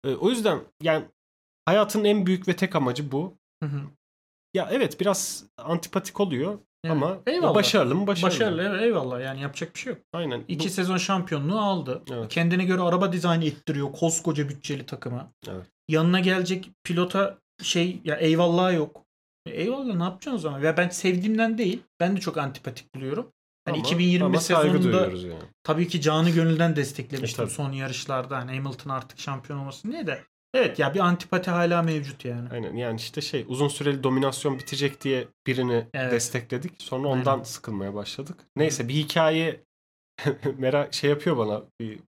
Ee, 0.04 0.14
o 0.14 0.30
yüzden 0.30 0.60
yani 0.82 1.04
hayatın 1.64 2.04
en 2.04 2.26
büyük 2.26 2.48
ve 2.48 2.56
tek 2.56 2.76
amacı 2.76 3.12
bu. 3.12 3.34
Hı 3.62 3.66
hı. 3.68 3.80
Ya 4.54 4.68
evet 4.72 5.00
biraz 5.00 5.44
antipatik 5.58 6.20
oluyor 6.20 6.58
yani, 6.84 6.92
ama 6.92 7.18
eyvallah. 7.26 7.54
başarılı 7.54 7.94
mı 7.94 8.06
başarılı. 8.06 8.30
Başarılı 8.30 8.80
eyvallah 8.80 9.20
yani 9.20 9.40
yapacak 9.40 9.74
bir 9.74 9.80
şey 9.80 9.92
yok. 9.92 10.02
Aynen. 10.12 10.44
İki 10.48 10.68
bu... 10.68 10.72
sezon 10.72 10.96
şampiyonluğu 10.96 11.60
aldı. 11.60 12.02
Evet. 12.12 12.28
Kendine 12.28 12.64
göre 12.64 12.82
araba 12.82 13.12
dizaynı 13.12 13.44
ettiriyor 13.44 13.92
koskoca 13.92 14.48
bütçeli 14.48 14.86
takıma. 14.86 15.32
Evet. 15.48 15.66
Yanına 15.88 16.20
gelecek 16.20 16.70
pilota 16.84 17.38
şey 17.62 18.00
ya 18.04 18.16
eyvallah 18.16 18.74
yok. 18.74 19.04
E, 19.46 19.50
eyvallah 19.50 19.94
ne 19.94 20.02
yapacaksın 20.02 20.34
o 20.34 20.38
zaman? 20.38 20.60
Ya 20.60 20.76
ben 20.76 20.88
sevdiğimden 20.88 21.58
değil. 21.58 21.82
Ben 22.00 22.16
de 22.16 22.20
çok 22.20 22.38
antipatik 22.38 22.94
buluyorum. 22.94 23.32
Hani 23.64 23.74
ama, 23.74 23.86
2020 23.86 24.24
ama 24.24 24.40
sezonunda 24.40 25.00
yani. 25.00 25.34
tabii 25.62 25.88
ki 25.88 26.00
canı 26.00 26.30
gönülden 26.30 26.76
desteklemiştim 26.76 27.44
e, 27.44 27.48
son 27.48 27.72
yarışlarda. 27.72 28.36
Hani 28.36 28.56
Hamilton 28.56 28.90
artık 28.90 29.18
şampiyon 29.18 29.58
olmasın 29.58 29.92
diye 29.92 30.06
de. 30.06 30.24
Evet 30.54 30.78
ya 30.78 30.94
bir 30.94 31.00
antipati 31.00 31.50
hala 31.50 31.82
mevcut 31.82 32.24
yani. 32.24 32.48
Aynen 32.52 32.76
yani 32.76 32.96
işte 32.96 33.20
şey 33.20 33.44
uzun 33.48 33.68
süreli 33.68 34.02
dominasyon 34.02 34.58
bitecek 34.58 35.00
diye 35.00 35.28
birini 35.46 35.86
evet. 35.94 36.12
destekledik. 36.12 36.82
Sonra 36.82 37.08
ondan 37.08 37.32
Aynen. 37.32 37.44
sıkılmaya 37.44 37.94
başladık. 37.94 38.36
Neyse 38.56 38.88
bir 38.88 38.94
hikaye 38.94 39.60
merak 40.58 40.94
şey 40.94 41.10
yapıyor 41.10 41.36
bana 41.36 41.62
bir 41.80 41.98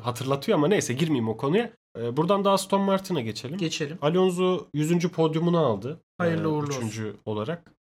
hatırlatıyor 0.00 0.58
ama 0.58 0.68
neyse 0.68 0.94
girmeyeyim 0.94 1.28
o 1.28 1.36
konuya. 1.36 1.70
Ee, 1.98 2.16
buradan 2.16 2.44
da 2.44 2.50
Aston 2.50 2.80
Martin'a 2.80 3.20
geçelim. 3.20 3.58
Geçelim. 3.58 3.98
Alonso 4.02 4.68
100. 4.74 5.08
podyumunu 5.08 5.58
aldı. 5.58 6.00
Hayırlı 6.18 6.44
ee, 6.44 6.46
uğurlu 6.46 6.70
üçüncü 6.70 7.06
olsun. 7.06 7.20
olarak. 7.24 7.72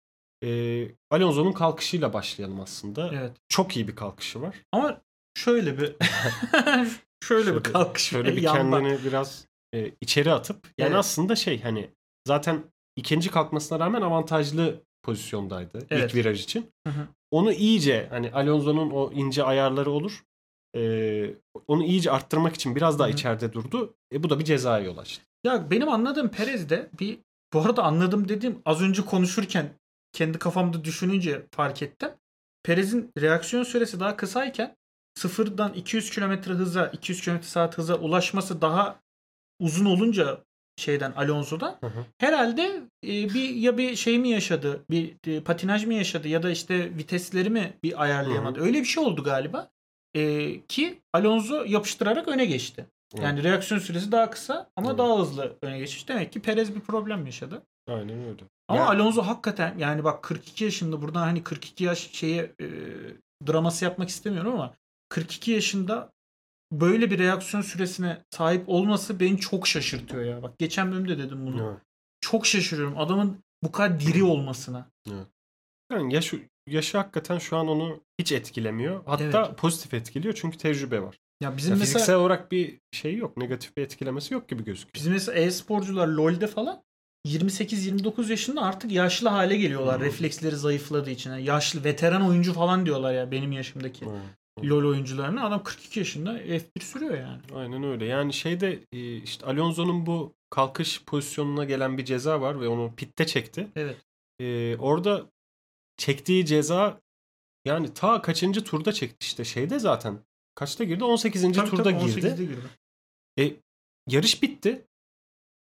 Ee, 0.44 0.88
Alonso'nun 1.10 1.52
kalkışıyla 1.52 2.12
başlayalım 2.12 2.60
aslında. 2.60 3.10
Evet. 3.14 3.32
Çok 3.48 3.76
iyi 3.76 3.88
bir 3.88 3.96
kalkışı 3.96 4.42
var. 4.42 4.56
Ama 4.72 5.00
şöyle 5.34 5.78
bir 5.78 5.96
şöyle, 6.00 6.90
şöyle 7.24 7.54
bir 7.54 7.62
kalkış. 7.62 8.02
Şöyle 8.02 8.36
bir 8.36 8.42
kendini 8.42 8.98
biraz 9.04 9.47
e, 9.74 9.92
içeri 10.00 10.32
atıp 10.32 10.66
yani 10.78 10.88
evet. 10.88 10.98
aslında 10.98 11.36
şey 11.36 11.62
hani 11.62 11.90
zaten 12.26 12.64
ikinci 12.96 13.30
kalkmasına 13.30 13.80
rağmen 13.80 14.02
avantajlı 14.02 14.82
pozisyondaydı 15.02 15.86
evet. 15.90 16.10
ilk 16.10 16.14
viraj 16.14 16.42
için. 16.42 16.70
Hı 16.86 16.92
hı. 16.92 17.06
Onu 17.30 17.52
iyice 17.52 18.06
hani 18.10 18.32
Alonso'nun 18.32 18.90
o 18.90 19.12
ince 19.12 19.42
ayarları 19.42 19.90
olur. 19.90 20.24
E, 20.76 21.34
onu 21.68 21.84
iyice 21.84 22.10
arttırmak 22.10 22.54
için 22.54 22.76
biraz 22.76 22.98
daha 22.98 23.08
hı 23.08 23.12
hı. 23.12 23.14
içeride 23.14 23.52
durdu. 23.52 23.94
E, 24.12 24.22
bu 24.22 24.30
da 24.30 24.38
bir 24.38 24.44
cezaya 24.44 24.84
yol 24.84 24.98
açtı. 24.98 25.22
Ya 25.44 25.70
benim 25.70 25.88
anladığım 25.88 26.28
Perez'de 26.28 26.88
bir 27.00 27.18
bu 27.52 27.60
arada 27.60 27.82
anladım 27.82 28.28
dediğim 28.28 28.62
az 28.64 28.82
önce 28.82 29.02
konuşurken 29.02 29.70
kendi 30.12 30.38
kafamda 30.38 30.84
düşününce 30.84 31.46
fark 31.50 31.82
ettim. 31.82 32.10
Perez'in 32.62 33.10
reaksiyon 33.20 33.62
süresi 33.62 34.00
daha 34.00 34.16
kısayken 34.16 34.76
sıfırdan 35.14 35.72
200 35.72 36.10
km 36.10 36.32
hıza 36.50 36.86
200 36.86 37.24
km 37.24 37.40
saat 37.42 37.78
hıza 37.78 37.94
ulaşması 37.94 38.60
daha 38.60 39.00
uzun 39.60 39.84
olunca 39.84 40.44
şeyden 40.76 41.12
Alonso'dan 41.12 41.78
hı 41.80 41.86
hı. 41.86 42.04
herhalde 42.18 42.82
e, 43.04 43.08
bir 43.08 43.54
ya 43.54 43.78
bir 43.78 43.96
şey 43.96 44.18
mi 44.18 44.28
yaşadı 44.28 44.84
bir 44.90 45.14
e, 45.26 45.40
patinaj 45.40 45.86
mı 45.86 45.94
yaşadı 45.94 46.28
ya 46.28 46.42
da 46.42 46.50
işte 46.50 46.96
vitesleri 46.96 47.50
mi 47.50 47.72
bir 47.82 48.02
ayarlayamadı. 48.02 48.58
Hı 48.58 48.62
hı. 48.62 48.66
Öyle 48.66 48.80
bir 48.80 48.84
şey 48.84 49.04
oldu 49.04 49.24
galiba. 49.24 49.70
E, 50.14 50.60
ki 50.60 51.00
Alonso 51.12 51.64
yapıştırarak 51.66 52.28
öne 52.28 52.44
geçti. 52.44 52.86
Hı. 53.16 53.22
Yani 53.22 53.44
reaksiyon 53.44 53.80
süresi 53.80 54.12
daha 54.12 54.30
kısa 54.30 54.70
ama 54.76 54.92
hı. 54.92 54.98
daha 54.98 55.18
hızlı 55.18 55.56
öne 55.62 55.78
geçmiş. 55.78 56.08
Demek 56.08 56.32
ki 56.32 56.42
Perez 56.42 56.74
bir 56.74 56.80
problem 56.80 57.26
yaşadı. 57.26 57.62
Aynen 57.88 58.24
öyle. 58.24 58.44
Ama 58.68 58.80
yani... 58.80 58.88
Alonso 58.88 59.22
hakikaten 59.22 59.78
yani 59.78 60.04
bak 60.04 60.22
42 60.22 60.64
yaşında 60.64 61.02
buradan 61.02 61.20
hani 61.20 61.42
42 61.44 61.84
yaş 61.84 62.10
şeye 62.12 62.52
e, 62.60 62.66
draması 63.46 63.84
yapmak 63.84 64.08
istemiyorum 64.08 64.54
ama 64.54 64.74
42 65.08 65.50
yaşında 65.50 66.12
böyle 66.72 67.10
bir 67.10 67.18
reaksiyon 67.18 67.62
süresine 67.62 68.24
sahip 68.30 68.68
olması 68.68 69.20
beni 69.20 69.38
çok 69.38 69.68
şaşırtıyor 69.68 70.24
ya. 70.24 70.42
Bak 70.42 70.58
geçen 70.58 70.92
bölümde 70.92 71.18
dedim 71.18 71.46
bunu. 71.46 71.68
Evet. 71.70 71.82
Çok 72.20 72.46
şaşırıyorum 72.46 72.98
adamın 72.98 73.38
bu 73.62 73.72
kadar 73.72 74.00
diri 74.00 74.24
olmasına. 74.24 74.90
Evet. 75.10 75.26
Yani 75.92 76.14
yaş, 76.14 76.34
yaşı 76.66 76.98
hakikaten 76.98 77.38
şu 77.38 77.56
an 77.56 77.68
onu 77.68 78.00
hiç 78.20 78.32
etkilemiyor. 78.32 79.02
Hatta 79.06 79.46
evet. 79.46 79.58
pozitif 79.58 79.94
etkiliyor 79.94 80.34
çünkü 80.34 80.58
tecrübe 80.58 81.02
var. 81.02 81.18
Ya 81.42 81.56
bizim 81.56 81.70
ya 81.70 81.78
mesela 81.78 81.94
fiziksel 81.94 82.16
olarak 82.16 82.52
bir 82.52 82.80
şey 82.92 83.16
yok. 83.16 83.36
Negatif 83.36 83.76
bir 83.76 83.82
etkilemesi 83.82 84.34
yok 84.34 84.48
gibi 84.48 84.64
gözüküyor. 84.64 84.94
Bizim 84.94 85.12
mesela 85.12 85.38
e-sporcular 85.38 86.08
LoL'de 86.08 86.46
falan 86.46 86.82
28-29 87.26 88.30
yaşında 88.30 88.62
artık 88.62 88.92
yaşlı 88.92 89.28
hale 89.28 89.56
geliyorlar. 89.56 89.98
Hmm. 89.98 90.06
Refleksleri 90.06 90.56
zayıfladığı 90.56 91.10
için. 91.10 91.30
Yani 91.30 91.44
yaşlı 91.44 91.84
veteran 91.84 92.28
oyuncu 92.28 92.52
falan 92.52 92.86
diyorlar 92.86 93.14
ya 93.14 93.30
benim 93.30 93.52
yaşımdaki. 93.52 94.06
Hmm. 94.06 94.12
LoL 94.64 94.84
oyuncularına 94.84 95.46
adam 95.46 95.62
42 95.62 95.98
yaşında 95.98 96.42
F1 96.42 96.80
sürüyor 96.80 97.18
yani. 97.18 97.42
Aynen 97.54 97.82
öyle. 97.82 98.04
Yani 98.04 98.32
şeyde 98.32 98.84
e, 98.92 99.16
işte 99.16 99.46
Alonso'nun 99.46 100.06
bu 100.06 100.34
kalkış 100.50 101.04
pozisyonuna 101.04 101.64
gelen 101.64 101.98
bir 101.98 102.04
ceza 102.04 102.40
var 102.40 102.60
ve 102.60 102.68
onu 102.68 102.94
pitte 102.96 103.26
çekti. 103.26 103.68
Evet. 103.76 103.96
Ee, 104.40 104.76
orada 104.76 105.26
çektiği 105.96 106.46
ceza 106.46 107.00
yani 107.64 107.94
ta 107.94 108.22
kaçıncı 108.22 108.64
turda 108.64 108.92
çekti 108.92 109.16
işte 109.20 109.44
şeyde 109.44 109.78
zaten. 109.78 110.18
Kaçta 110.54 110.84
girdi? 110.84 111.04
18. 111.04 111.42
Tabii, 111.42 111.70
turda 111.70 111.82
tabii, 111.82 112.06
girdi. 112.06 112.36
girdi. 112.36 112.56
E, 113.38 113.56
yarış 114.08 114.42
bitti. 114.42 114.84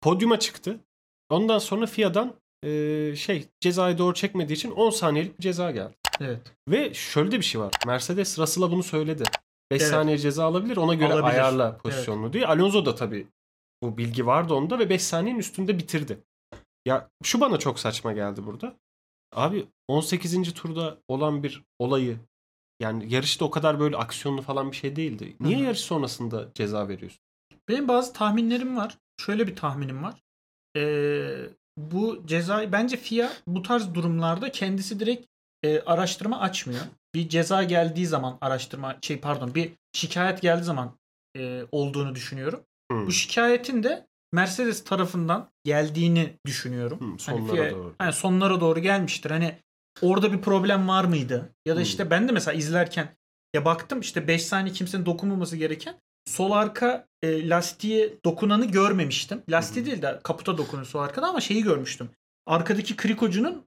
Podyuma 0.01 0.39
çıktı. 0.39 0.81
Ondan 1.31 1.59
sonra 1.59 1.87
FIA'dan 1.87 2.35
e, 2.65 3.17
şey 3.17 3.49
cezayı 3.61 3.99
doğru 3.99 4.15
çekmediği 4.15 4.57
için 4.57 4.71
10 4.71 4.91
saniyelik 4.91 5.39
bir 5.39 5.43
ceza 5.43 5.71
geldi. 5.71 5.97
Evet. 6.21 6.53
Ve 6.69 6.95
şöyle 6.95 7.31
de 7.31 7.39
bir 7.39 7.45
şey 7.45 7.61
var. 7.61 7.73
Mercedes 7.87 8.39
Russell'a 8.39 8.71
bunu 8.71 8.83
söyledi. 8.83 9.25
5 9.71 9.83
evet. 9.83 9.91
saniye 9.91 10.19
ceza 10.19 10.45
alabilir 10.45 10.77
ona 10.77 10.95
göre 10.95 11.13
alabilir. 11.13 11.31
ayarla 11.31 11.77
pozisyonunu 11.77 12.25
evet. 12.25 12.35
diye. 12.35 12.47
Alonso 12.47 12.87
da 12.87 12.95
tabii 12.95 13.27
bu 13.83 13.99
bilgi 13.99 14.27
vardı 14.27 14.55
onda 14.55 14.79
ve 14.79 14.91
5 14.91 15.03
saniyenin 15.03 15.39
üstünde 15.39 15.79
bitirdi. 15.79 16.19
Ya 16.87 17.11
şu 17.23 17.41
bana 17.41 17.59
çok 17.59 17.79
saçma 17.79 18.13
geldi 18.13 18.47
burada. 18.47 18.77
Abi 19.33 19.67
18. 19.89 20.55
turda 20.55 20.99
olan 21.09 21.43
bir 21.43 21.63
olayı 21.79 22.19
yani 22.81 23.15
yarışta 23.15 23.45
o 23.45 23.51
kadar 23.51 23.81
böyle 23.81 23.97
aksiyonlu 23.97 24.43
falan 24.43 24.71
bir 24.71 24.77
şey 24.77 24.97
değildi. 24.97 25.37
Niye 25.41 25.57
Hı-hı. 25.57 25.65
yarış 25.65 25.81
sonrasında 25.81 26.49
ceza 26.55 26.89
veriyorsun? 26.89 27.21
Benim 27.69 27.89
bazı 27.89 28.13
tahminlerim 28.13 28.77
var. 28.77 28.99
Şöyle 29.21 29.47
bir 29.47 29.57
tahminim 29.57 30.03
var. 30.03 30.23
Ee, 30.77 31.51
bu 31.77 32.27
ceza 32.27 32.73
bence 32.73 32.97
FIA 32.97 33.33
bu 33.47 33.63
tarz 33.63 33.95
durumlarda 33.95 34.53
kendisi 34.53 35.01
direkt 35.01 35.30
e, 35.63 35.81
araştırma 35.81 36.41
açmıyor. 36.41 36.81
Bir 37.15 37.29
ceza 37.29 37.63
geldiği 37.63 38.07
zaman 38.07 38.39
araştırma 38.41 38.97
şey 39.03 39.21
pardon 39.21 39.55
bir 39.55 39.73
şikayet 39.93 40.43
geldiği 40.43 40.65
zaman 40.65 40.99
e, 41.37 41.63
olduğunu 41.73 42.15
düşünüyorum. 42.15 42.61
Hmm. 42.91 43.07
Bu 43.07 43.13
şikayetin 43.13 43.83
de 43.83 44.07
Mercedes 44.33 44.85
tarafından 44.85 45.51
geldiğini 45.65 46.39
düşünüyorum. 46.47 47.01
Hmm, 47.01 47.19
sonlara 47.19 47.63
hani, 47.63 47.71
doğru. 47.71 47.95
Hani 47.99 48.13
sonlara 48.13 48.61
doğru 48.61 48.81
gelmiştir. 48.81 49.31
Hani 49.31 49.59
orada 50.03 50.33
bir 50.33 50.41
problem 50.41 50.89
var 50.89 51.05
mıydı? 51.05 51.55
Ya 51.67 51.75
da 51.75 51.79
hmm. 51.79 51.85
işte 51.85 52.11
ben 52.11 52.29
de 52.29 52.33
mesela 52.33 52.55
izlerken 52.55 53.17
ya 53.55 53.65
baktım 53.65 54.01
işte 54.01 54.29
5 54.29 54.47
saniye 54.47 54.75
kimsenin 54.75 55.07
dokunmaması 55.07 55.57
gereken 55.57 55.95
sol 56.27 56.51
arka 56.51 57.07
e, 57.23 57.49
lastiğe 57.49 58.15
dokunanı 58.25 58.65
görmemiştim. 58.65 59.43
Lastiği 59.51 59.87
değil 59.87 60.03
de 60.03 60.21
kaputa 60.25 60.59
dokunuyor 60.59 60.87
sol 60.87 61.01
arkada 61.01 61.29
ama 61.29 61.41
şeyi 61.41 61.63
görmüştüm. 61.63 62.11
Arkadaki 62.47 62.97
krikocunun 62.97 63.67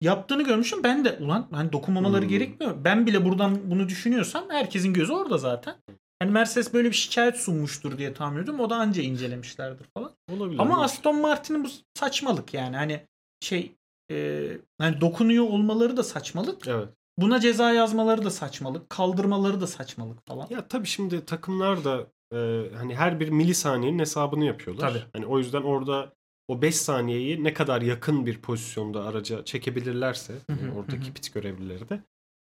yaptığını 0.00 0.42
görmüşüm. 0.42 0.82
Ben 0.84 1.04
de 1.04 1.18
ulan 1.20 1.48
hani 1.50 1.72
dokunmamaları 1.72 2.22
hmm. 2.22 2.28
gerekmiyor. 2.28 2.84
Ben 2.84 3.06
bile 3.06 3.24
buradan 3.24 3.70
bunu 3.70 3.88
düşünüyorsam 3.88 4.44
herkesin 4.50 4.92
gözü 4.92 5.12
orada 5.12 5.38
zaten. 5.38 5.74
Hani 6.18 6.30
Mercedes 6.30 6.74
böyle 6.74 6.88
bir 6.88 6.94
şikayet 6.94 7.36
sunmuştur 7.36 7.98
diye 7.98 8.14
tahmin 8.14 8.42
ediyorum. 8.42 8.60
O 8.60 8.70
da 8.70 8.76
anca 8.76 9.02
incelemişlerdir 9.02 9.86
falan. 9.94 10.10
Olabilir. 10.32 10.58
Ama 10.58 10.82
Aston 10.82 11.20
Martin'in 11.20 11.64
bu 11.64 11.68
saçmalık 11.94 12.54
yani. 12.54 12.76
Hani 12.76 13.00
şey 13.40 13.72
e, 14.10 14.48
hani 14.78 15.00
dokunuyor 15.00 15.44
olmaları 15.44 15.96
da 15.96 16.02
saçmalık. 16.02 16.68
Evet. 16.68 16.88
Buna 17.18 17.40
ceza 17.40 17.72
yazmaları 17.72 18.24
da 18.24 18.30
saçmalık. 18.30 18.90
Kaldırmaları 18.90 19.60
da 19.60 19.66
saçmalık 19.66 20.26
falan. 20.26 20.46
Ya 20.50 20.68
tabii 20.68 20.86
şimdi 20.86 21.24
takımlar 21.24 21.84
da 21.84 22.06
e, 22.32 22.36
hani 22.76 22.96
her 22.96 23.20
bir 23.20 23.28
milisaniyenin 23.28 23.98
hesabını 23.98 24.44
yapıyorlar. 24.44 24.90
Tabii. 24.90 25.02
Hani 25.12 25.26
o 25.26 25.38
yüzden 25.38 25.62
orada 25.62 26.12
o 26.48 26.62
5 26.62 26.76
saniyeyi 26.76 27.44
ne 27.44 27.54
kadar 27.54 27.82
yakın 27.82 28.26
bir 28.26 28.38
pozisyonda 28.38 29.04
araca 29.04 29.44
çekebilirlerse 29.44 30.34
hı, 30.50 30.72
oradaki 30.76 31.12
pit 31.12 31.34
görevlileri 31.34 31.88
de 31.88 32.02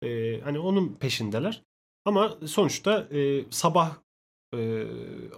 e, 0.07 0.41
hani 0.41 0.59
onun 0.59 0.93
peşindeler. 0.93 1.63
Ama 2.05 2.37
sonuçta 2.45 3.07
e, 3.11 3.43
sabah 3.49 3.95
e, 4.55 4.87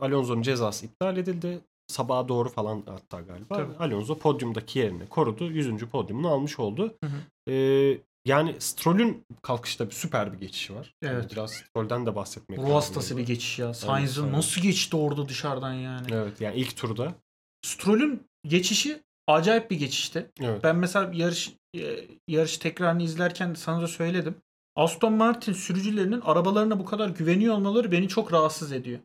Alonso'nun 0.02 0.42
cezası 0.42 0.86
iptal 0.86 1.18
edildi. 1.18 1.60
Sabaha 1.88 2.28
doğru 2.28 2.50
falan 2.50 2.84
hatta 2.86 3.22
galiba. 3.22 3.56
Tabii. 3.56 3.76
Alonso 3.80 4.18
podyumdaki 4.18 4.80
yerini 4.80 5.10
korudu. 5.10 5.52
100. 5.52 5.78
podyumunu 5.86 6.30
almış 6.30 6.60
oldu. 6.60 6.96
Hı 7.04 7.10
hı. 7.10 7.52
E, 7.52 7.98
yani 8.26 8.56
Stroll'ün 8.60 9.26
kalkışta 9.42 9.88
bir 9.88 9.94
süper 9.94 10.34
bir 10.34 10.38
geçişi 10.38 10.76
var. 10.76 10.96
Evet. 11.02 11.14
Yani 11.14 11.32
biraz 11.32 11.52
Stroll'den 11.52 12.06
de 12.06 12.16
bahsetmek 12.16 12.60
lazım. 12.60 12.72
Ruh 12.72 12.76
hastası 12.76 13.18
bir 13.18 13.26
geçiş 13.26 13.60
ya. 13.60 13.74
Sainz'ın 13.74 14.24
evet, 14.24 14.34
nasıl 14.34 14.62
geçti 14.62 14.96
orada 14.96 15.30
dışarıdan 15.30 15.74
yani. 15.74 16.08
Evet 16.12 16.42
yani 16.42 16.56
ilk 16.56 16.78
turda. 16.78 17.16
Stroll'ün 17.62 18.28
geçişi 18.48 19.04
acayip 19.28 19.72
bir 19.72 19.80
geçişti. 19.80 20.32
Evet. 20.42 20.64
Ben 20.64 20.76
mesela 20.76 21.12
yarış 21.14 21.54
e, 21.76 22.08
yarış 22.28 22.58
tekrarını 22.58 23.04
izlerken 23.04 23.54
sana 23.54 23.82
da 23.82 23.88
söyledim. 23.88 24.36
Aston 24.76 25.14
Martin 25.14 25.54
sürücülerinin 25.54 26.22
arabalarına 26.22 26.80
bu 26.80 26.86
kadar 26.86 27.10
güveniyor 27.10 27.56
olmaları 27.56 27.92
beni 27.92 28.08
çok 28.08 28.34
rahatsız 28.34 28.72
ediyor. 28.72 29.00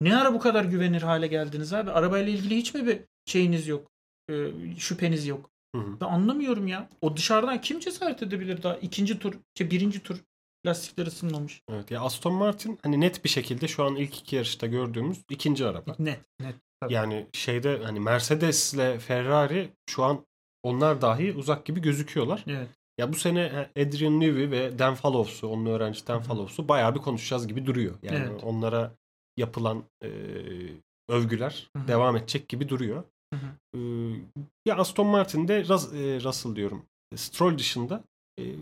Ne 0.00 0.16
ara 0.16 0.34
bu 0.34 0.38
kadar 0.38 0.64
güvenir 0.64 1.02
hale 1.02 1.26
geldiniz 1.26 1.72
abi? 1.72 1.90
Arabayla 1.90 2.32
ilgili 2.32 2.56
hiç 2.56 2.74
mi 2.74 2.86
bir 2.86 3.00
şeyiniz 3.26 3.68
yok? 3.68 3.90
E, 4.30 4.34
şüpheniz 4.78 5.26
yok? 5.26 5.50
Hı 5.74 5.82
hı. 5.82 6.00
Ben 6.00 6.06
anlamıyorum 6.06 6.66
ya. 6.66 6.88
O 7.00 7.16
dışarıdan 7.16 7.60
kim 7.60 7.80
cesaret 7.80 8.22
edebilir 8.22 8.62
daha? 8.62 8.76
ikinci 8.76 9.18
tur, 9.18 9.34
işte 9.54 9.70
birinci 9.70 10.02
tur 10.02 10.24
lastikler 10.66 11.06
ısınmamış. 11.06 11.62
Evet 11.70 11.90
ya 11.90 12.00
Aston 12.00 12.34
Martin 12.34 12.78
hani 12.82 13.00
net 13.00 13.24
bir 13.24 13.28
şekilde 13.28 13.68
şu 13.68 13.84
an 13.84 13.96
ilk 13.96 14.18
iki 14.18 14.36
yarışta 14.36 14.66
gördüğümüz 14.66 15.18
ikinci 15.30 15.66
araba. 15.66 15.96
Net 15.98 16.20
net. 16.40 16.54
Tabii. 16.80 16.92
Yani 16.92 17.26
şeyde 17.32 17.80
hani 17.84 18.00
Mercedes 18.00 18.74
ile 18.74 18.98
Ferrari 18.98 19.68
şu 19.90 20.04
an 20.04 20.26
onlar 20.62 21.02
dahi 21.02 21.32
uzak 21.32 21.66
gibi 21.66 21.80
gözüküyorlar. 21.80 22.44
Evet. 22.46 22.68
Ya 22.98 23.12
bu 23.12 23.16
sene 23.16 23.70
Adrian 23.76 24.20
Newey 24.20 24.50
ve 24.50 24.78
Dan 24.78 24.94
Fallows'u, 24.94 25.48
onun 25.48 25.66
öğrenci 25.66 26.06
Dan 26.06 26.20
Fallows'u 26.20 26.68
bayağı 26.68 26.94
bir 26.94 27.00
konuşacağız 27.00 27.48
gibi 27.48 27.66
duruyor. 27.66 27.94
Yani 28.02 28.26
evet. 28.30 28.44
onlara 28.44 28.92
yapılan 29.36 29.84
e, 30.04 30.08
övgüler 31.08 31.70
Hı-hı. 31.76 31.88
devam 31.88 32.16
edecek 32.16 32.48
gibi 32.48 32.68
duruyor. 32.68 33.04
E, 33.74 33.78
ya 34.66 34.76
Aston 34.76 35.06
Martin'de 35.06 35.64
Rus, 35.68 35.92
e, 35.92 36.20
Russell 36.24 36.56
diyorum. 36.56 36.86
Stroll 37.16 37.58
dışında 37.58 38.04
e, 38.40 38.54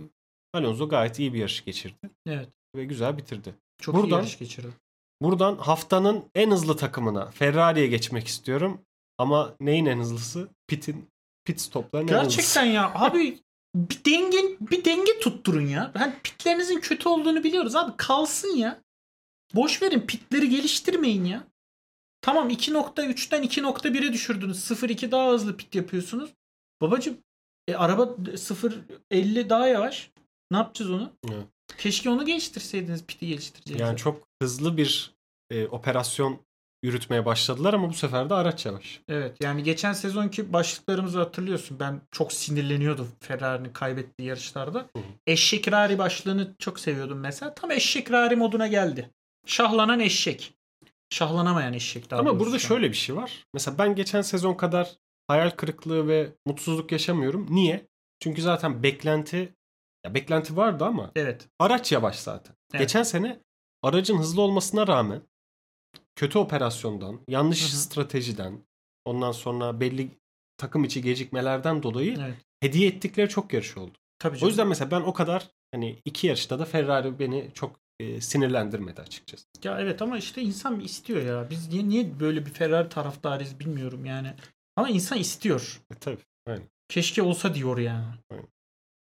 Alonso 0.54 0.88
gayet 0.88 1.18
iyi 1.18 1.34
bir 1.34 1.38
yarış 1.38 1.64
geçirdi. 1.64 2.10
Evet. 2.26 2.48
Ve 2.76 2.84
güzel 2.84 3.16
bitirdi. 3.18 3.54
Çok 3.80 3.94
Buradan, 3.94 4.10
iyi 4.10 4.12
yarış 4.12 4.38
geçirdi. 4.38 4.68
Buradan 5.22 5.56
haftanın 5.56 6.24
en 6.34 6.50
hızlı 6.50 6.76
takımına 6.76 7.30
Ferrari'ye 7.30 7.86
geçmek 7.86 8.26
istiyorum. 8.26 8.80
Ama 9.18 9.54
neyin 9.60 9.86
en 9.86 9.98
hızlısı? 9.98 10.48
Pit'in 10.68 11.08
pit 11.44 11.60
stopların 11.60 12.08
en 12.08 12.22
Gerçekten 12.22 12.64
ya 12.64 12.92
abi 12.94 13.38
bir 13.74 14.04
denge 14.04 14.38
bir 14.60 14.84
denge 14.84 15.18
tutturun 15.20 15.66
ya. 15.66 15.92
Hani 15.94 16.14
pitlerinizin 16.22 16.80
kötü 16.80 17.08
olduğunu 17.08 17.44
biliyoruz 17.44 17.76
abi. 17.76 17.96
Kalsın 17.96 18.56
ya. 18.56 18.80
Boş 19.54 19.82
verin 19.82 20.00
pitleri 20.00 20.48
geliştirmeyin 20.48 21.24
ya. 21.24 21.44
Tamam 22.20 22.50
2.3'ten 22.50 23.42
2.1'e 23.42 24.12
düşürdünüz. 24.12 24.70
0.2 24.70 25.10
daha 25.10 25.32
hızlı 25.32 25.56
pit 25.56 25.74
yapıyorsunuz. 25.74 26.30
Babacım 26.80 27.18
e, 27.68 27.74
araba 27.74 28.02
0.50 28.02 29.48
daha 29.48 29.66
yavaş. 29.68 30.10
Ne 30.50 30.56
yapacağız 30.56 30.90
onu? 30.90 31.12
Evet. 31.28 31.46
Keşke 31.78 32.10
onu 32.10 32.26
geliştirseydiniz 32.26 33.04
piti 33.06 33.26
geliştireceğiniz. 33.26 33.80
Yani 33.80 33.96
çok 33.96 34.25
hızlı 34.42 34.76
bir 34.76 35.16
e, 35.50 35.66
operasyon 35.66 36.46
yürütmeye 36.82 37.26
başladılar 37.26 37.74
ama 37.74 37.88
bu 37.88 37.94
sefer 37.94 38.30
de 38.30 38.34
araç 38.34 38.66
yavaş. 38.66 39.00
Evet 39.08 39.36
yani 39.42 39.62
geçen 39.62 39.92
sezonki 39.92 40.52
başlıklarımızı 40.52 41.18
hatırlıyorsun. 41.18 41.80
Ben 41.80 42.00
çok 42.10 42.32
sinirleniyordum 42.32 43.08
Ferrari'nin 43.20 43.72
kaybettiği 43.72 44.28
yarışlarda. 44.28 44.78
Hı. 44.78 45.02
Eşek 45.26 45.72
rari 45.72 45.98
başlığını 45.98 46.54
çok 46.58 46.80
seviyordum 46.80 47.18
mesela. 47.18 47.54
Tam 47.54 47.70
eşek 47.70 48.10
rari 48.10 48.36
moduna 48.36 48.66
geldi. 48.66 49.10
Şahlanan 49.46 50.00
eşek. 50.00 50.52
Şahlanamayan 51.10 51.72
eşek 51.72 52.10
daha 52.10 52.20
Ama 52.20 52.40
burada 52.40 52.58
şöyle 52.58 52.88
bir 52.90 52.96
şey 52.96 53.16
var. 53.16 53.44
Mesela 53.54 53.78
ben 53.78 53.94
geçen 53.94 54.22
sezon 54.22 54.54
kadar 54.54 54.96
hayal 55.28 55.50
kırıklığı 55.50 56.08
ve 56.08 56.32
mutsuzluk 56.46 56.92
yaşamıyorum. 56.92 57.46
Niye? 57.50 57.86
Çünkü 58.20 58.42
zaten 58.42 58.82
beklenti 58.82 59.54
ya 60.06 60.14
beklenti 60.14 60.56
vardı 60.56 60.84
ama 60.84 61.12
evet. 61.16 61.48
araç 61.58 61.92
yavaş 61.92 62.18
zaten. 62.18 62.56
Evet. 62.72 62.80
Geçen 62.80 63.02
sene 63.02 63.40
aracın 63.82 64.18
hızlı 64.18 64.42
olmasına 64.42 64.86
rağmen 64.86 65.22
kötü 66.16 66.38
operasyondan, 66.38 67.20
yanlış 67.28 67.62
Hı-hı. 67.62 67.76
stratejiden, 67.76 68.58
ondan 69.04 69.32
sonra 69.32 69.80
belli 69.80 70.10
takım 70.56 70.84
içi 70.84 71.02
gecikmelerden 71.02 71.82
dolayı 71.82 72.16
evet. 72.20 72.36
hediye 72.60 72.88
ettikleri 72.88 73.28
çok 73.28 73.52
yarış 73.52 73.76
oldu. 73.76 73.98
Tabii 74.18 74.36
canım. 74.36 74.46
O 74.46 74.48
yüzden 74.48 74.68
mesela 74.68 74.90
ben 74.90 75.00
o 75.00 75.12
kadar 75.12 75.48
hani 75.74 75.98
iki 76.04 76.26
yarışta 76.26 76.58
da 76.58 76.64
Ferrari 76.64 77.18
beni 77.18 77.50
çok 77.54 77.80
e, 78.00 78.20
sinirlendirmedi 78.20 79.00
açıkçası. 79.00 79.46
Ya 79.64 79.80
evet 79.80 80.02
ama 80.02 80.18
işte 80.18 80.42
insan 80.42 80.80
istiyor 80.80 81.22
ya. 81.22 81.50
Biz 81.50 81.68
niye 81.68 81.88
niye 81.88 82.20
böyle 82.20 82.46
bir 82.46 82.50
Ferrari 82.50 82.88
taraftarıyız 82.88 83.60
bilmiyorum 83.60 84.04
yani. 84.04 84.34
Ama 84.76 84.88
insan 84.88 85.18
istiyor. 85.18 85.82
E, 85.90 85.94
tabii. 85.94 86.18
Aynen. 86.46 86.68
Keşke 86.88 87.22
olsa 87.22 87.54
diyor 87.54 87.78
yani. 87.78 88.14
Aynen. 88.30 88.48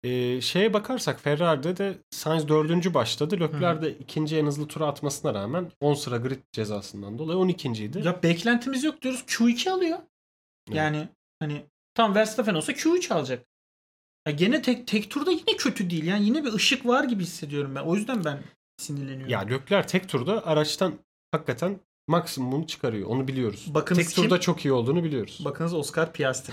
Ee, 0.05 0.40
şeye 0.40 0.73
bakarsak 0.73 1.21
Ferrari'de 1.21 1.77
de 1.77 1.99
Sainz 2.11 2.49
dördüncü 2.49 2.95
başladı. 2.95 3.40
Leclerc 3.40 3.83
de 3.83 3.90
ikinci 3.90 4.37
en 4.37 4.47
hızlı 4.47 4.69
tura 4.69 4.87
atmasına 4.87 5.35
rağmen 5.35 5.71
10 5.81 5.95
sıra 5.95 6.17
grid 6.17 6.40
cezasından 6.53 7.19
dolayı 7.19 7.38
12. 7.38 7.69
idi. 7.69 8.03
Ya 8.05 8.23
beklentimiz 8.23 8.85
yok 8.85 9.03
diyoruz. 9.03 9.25
Q2 9.27 9.71
alıyor. 9.71 9.99
Evet. 10.69 10.77
Yani 10.77 11.09
hani 11.40 11.62
tam 11.95 12.14
Verstappen 12.14 12.55
olsa 12.55 12.73
Q3 12.73 13.14
alacak. 13.14 13.47
Ya 14.27 14.33
gene 14.33 14.62
tek 14.62 14.87
tek 14.87 15.11
turda 15.11 15.31
yine 15.31 15.57
kötü 15.59 15.90
değil. 15.90 16.05
Yani 16.05 16.25
yine 16.25 16.45
bir 16.45 16.53
ışık 16.53 16.87
var 16.87 17.05
gibi 17.05 17.23
hissediyorum 17.23 17.75
ben. 17.75 17.83
O 17.83 17.95
yüzden 17.95 18.25
ben 18.25 18.38
sinirleniyorum. 18.79 19.29
Ya 19.29 19.40
Leclerc 19.40 19.88
tek 19.88 20.09
turda 20.09 20.47
araçtan 20.47 20.95
hakikaten 21.33 21.81
maksimumunu 22.09 22.67
çıkarıyor. 22.67 23.09
Onu 23.09 23.29
biliyoruz. 23.29 23.67
Bakınız 23.75 24.07
tek 24.07 24.17
turda 24.17 24.40
çok 24.40 24.64
iyi 24.64 24.73
olduğunu 24.73 25.05
biliyoruz. 25.05 25.40
Bakınız 25.45 25.75
Oscar 25.75 26.12
Piastri. 26.12 26.53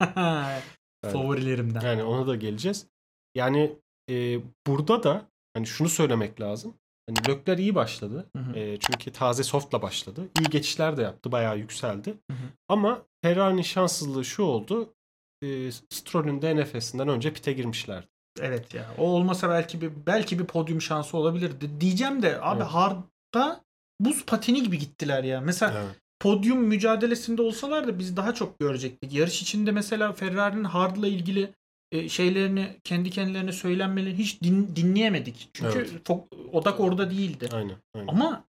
Favorilerimden. 1.12 1.80
Yani 1.80 2.04
ona 2.04 2.26
da 2.26 2.36
geleceğiz. 2.36 2.86
Yani 3.34 3.76
e, 4.10 4.40
burada 4.66 5.02
da 5.02 5.28
hani 5.54 5.66
şunu 5.66 5.88
söylemek 5.88 6.40
lazım. 6.40 6.74
Hani 7.08 7.28
Lökler 7.28 7.58
iyi 7.58 7.74
başladı. 7.74 8.26
Hı 8.36 8.42
hı. 8.42 8.58
E, 8.58 8.78
çünkü 8.78 9.12
taze 9.12 9.42
softla 9.42 9.82
başladı. 9.82 10.28
İyi 10.40 10.50
geçişler 10.50 10.96
de 10.96 11.02
yaptı. 11.02 11.32
Bayağı 11.32 11.58
yükseldi. 11.58 12.10
Hı 12.10 12.34
hı. 12.34 12.46
Ama 12.68 13.02
Ferrari'nin 13.22 13.62
şanssızlığı 13.62 14.24
şu 14.24 14.42
oldu. 14.42 14.94
E, 15.42 15.72
Stroll'ün 15.72 16.42
DNF'sinden 16.42 17.08
önce 17.08 17.32
pite 17.32 17.52
girmişlerdi. 17.52 18.06
Evet 18.40 18.74
ya. 18.74 18.86
O 18.98 19.02
olmasa 19.02 19.48
belki 19.48 19.80
bir 19.80 19.90
belki 20.06 20.38
bir 20.38 20.44
podyum 20.44 20.80
şansı 20.80 21.16
olabilirdi. 21.16 21.80
Diyeceğim 21.80 22.22
de 22.22 22.40
abi 22.42 22.62
evet. 22.62 22.72
hardda 22.72 23.64
buz 24.00 24.26
pateni 24.26 24.62
gibi 24.62 24.78
gittiler 24.78 25.24
ya. 25.24 25.40
Mesela 25.40 25.82
evet 25.84 26.05
podyum 26.20 26.58
mücadelesinde 26.58 27.42
olsalar 27.42 27.86
da 27.86 27.98
biz 27.98 28.16
daha 28.16 28.34
çok 28.34 28.58
görecektik. 28.58 29.12
Yarış 29.12 29.42
içinde 29.42 29.70
mesela 29.70 30.12
Ferrari'nin 30.12 30.64
hardla 30.64 31.08
ilgili 31.08 31.54
e, 31.92 32.08
şeylerini 32.08 32.76
kendi 32.84 33.10
kendilerine 33.10 33.52
söylenmelerini 33.52 34.18
hiç 34.18 34.42
din, 34.42 34.76
dinleyemedik. 34.76 35.50
Çünkü 35.52 35.78
evet. 35.78 36.06
çok 36.06 36.32
odak 36.52 36.80
orada 36.80 37.10
değildi. 37.10 37.48
Aynen, 37.52 37.76
aynen. 37.94 38.08
Ama 38.08 38.44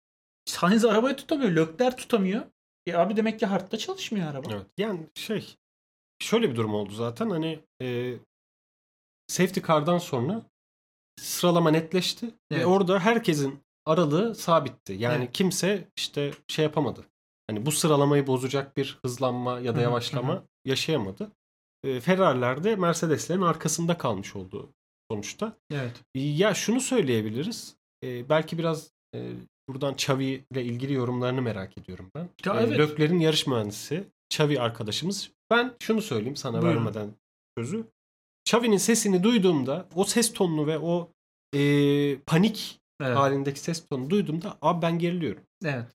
Sainz 0.46 0.86
arabayı 0.86 1.16
tutamıyor. 1.16 1.52
Lökler 1.52 1.98
tutamıyor. 1.98 2.42
E 2.88 2.94
abi 2.94 3.18
demek 3.18 3.40
ki 3.40 3.46
hardta 3.46 3.78
çalışmıyor 3.78 4.28
araba. 4.32 4.50
Evet. 4.52 4.66
Yani 4.78 5.00
şey 5.16 5.56
şöyle 6.20 6.50
bir 6.50 6.56
durum 6.56 6.74
oldu 6.74 6.94
zaten. 6.94 7.30
Hani 7.30 7.60
e, 7.82 8.14
safety 9.28 9.60
car'dan 9.68 9.98
sonra 9.98 10.42
sıralama 11.22 11.72
netleşti 11.72 12.26
evet. 12.52 12.62
ve 12.62 12.66
orada 12.66 13.00
herkesin 13.00 13.60
aralığı 13.86 14.36
sabitti. 14.36 14.94
Yani 14.94 15.24
evet. 15.24 15.34
kimse 15.34 15.88
işte 15.98 16.32
şey 16.48 16.64
yapamadı 16.64 17.06
hani 17.48 17.66
bu 17.66 17.72
sıralamayı 17.72 18.28
bozacak 18.28 18.78
bir 18.78 19.00
hızlanma 19.06 19.60
ya 19.60 19.76
da 19.76 19.82
yavaşlama 19.82 20.44
yaşayamadı. 20.66 21.32
E, 21.84 22.00
Ferrari'ler 22.00 22.64
de 22.64 22.76
Mercedes'lerin 22.76 23.42
arkasında 23.42 23.98
kalmış 23.98 24.36
oldu 24.36 24.70
sonuçta. 25.12 25.58
Evet. 25.72 26.02
Ya 26.16 26.54
şunu 26.54 26.82
söyleyebiliriz. 26.82 27.76
E, 28.04 28.30
belki 28.30 28.58
biraz 28.58 28.92
e, 29.16 29.32
buradan 29.70 29.94
Xavi 29.94 30.46
ile 30.52 30.64
ilgili 30.64 30.94
yorumlarını 30.94 31.42
merak 31.42 31.78
ediyorum 31.78 32.12
ben. 32.16 32.30
Ya, 32.46 32.60
evet. 32.60 32.78
Lökler'in 32.80 33.20
yarış 33.20 33.48
mühendisi 33.48 34.08
Xavi 34.34 34.62
arkadaşımız. 34.62 35.32
Ben 35.52 35.76
şunu 35.80 36.02
söyleyeyim 36.02 36.36
sana 36.36 36.62
Buyurun. 36.62 36.78
vermeden 36.78 37.10
sözü. 37.58 37.86
Xavi'nin 38.48 38.78
sesini 38.78 39.24
duyduğumda 39.24 39.88
o 39.96 40.04
ses 40.04 40.34
tonunu 40.34 40.68
ve 40.68 40.80
o 40.80 41.12
e, 41.56 42.20
panik 42.20 42.80
evet. 43.02 43.18
halindeki 43.18 43.60
ses 43.60 43.86
tonunu 43.86 44.10
duyduğumda 44.10 44.58
abi 44.62 44.82
ben 44.82 45.00
geriliyorum. 45.00 45.44
Evet. 45.66 45.86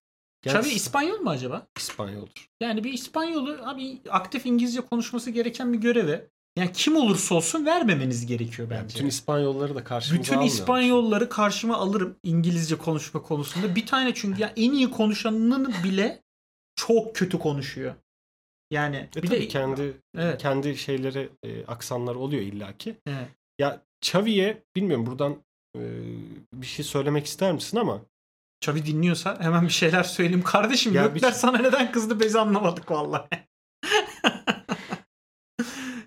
Xavi 0.47 0.69
İspanyol 0.69 1.21
mu 1.21 1.31
acaba? 1.31 1.67
İspanyoldur. 1.77 2.49
Yani 2.61 2.85
bir 2.85 2.93
İspanyolu 2.93 3.59
abi 3.63 3.99
aktif 4.11 4.47
İngilizce 4.47 4.81
konuşması 4.81 5.31
gereken 5.31 5.73
bir 5.73 5.79
göreve 5.79 6.29
yani 6.57 6.73
kim 6.73 6.97
olursa 6.97 7.35
olsun 7.35 7.67
vermemeniz 7.67 8.27
gerekiyor 8.27 8.71
bence. 8.71 8.81
Yani 8.81 8.89
bütün 8.89 9.07
İspanyolları 9.07 9.75
da 9.75 9.85
karşımıza 9.85 10.23
Bütün 10.23 10.41
İspanyolları 10.41 11.29
karşıma 11.29 11.77
alırım 11.77 12.17
İngilizce 12.23 12.79
konuşma 12.79 13.23
konusunda. 13.23 13.75
Bir 13.75 13.87
tane 13.87 14.15
çünkü 14.15 14.43
ya 14.43 14.53
en 14.57 14.73
iyi 14.73 14.91
konuşanının 14.91 15.75
bile 15.85 16.23
çok 16.77 17.17
kötü 17.17 17.39
konuşuyor. 17.39 17.95
Yani 18.71 19.09
e 19.17 19.23
bir 19.23 19.31
de 19.31 19.49
kendi 19.49 20.01
evet. 20.17 20.43
kendi 20.43 20.77
şeyleri 20.77 21.29
e, 21.43 21.67
aksanlar 21.67 22.15
oluyor 22.15 22.43
illaki. 22.43 22.97
Evet. 23.07 23.29
Ya 23.59 23.83
Xavi'ye 24.03 24.63
bilmiyorum 24.77 25.07
buradan 25.07 25.37
e, 25.77 25.81
bir 26.55 26.67
şey 26.67 26.85
söylemek 26.85 27.27
ister 27.27 27.53
misin 27.53 27.77
ama 27.77 28.01
Xavi 28.61 28.87
dinliyorsa 28.87 29.41
hemen 29.41 29.65
bir 29.65 29.73
şeyler 29.73 30.03
söyleyeyim. 30.03 30.43
Kardeşim 30.43 30.95
ya 30.95 31.07
Gökler 31.07 31.31
bir... 31.31 31.37
sana 31.37 31.59
neden 31.59 31.93
kızdı 31.93 32.21
biz 32.21 32.37
anlamadık 32.37 32.91
vallahi. 32.91 33.29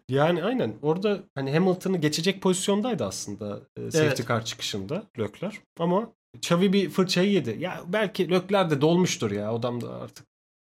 Yani 0.09 0.43
aynen 0.43 0.75
orada 0.81 1.23
hani 1.35 1.53
Hamilton'ı 1.53 1.97
geçecek 1.97 2.41
pozisyondaydı 2.41 3.05
aslında 3.05 3.59
e, 3.77 3.91
safety 3.91 4.07
evet. 4.07 4.27
car 4.27 4.45
çıkışında 4.45 5.03
Lökler. 5.19 5.59
Ama 5.79 6.13
Xavi 6.37 6.73
bir 6.73 6.89
fırçayı 6.89 7.31
yedi. 7.31 7.57
Ya 7.59 7.81
belki 7.87 8.29
Lökler 8.29 8.69
de 8.69 8.81
dolmuştur 8.81 9.31
ya 9.31 9.51
adam 9.51 9.81
da 9.81 9.95
artık. 9.95 10.27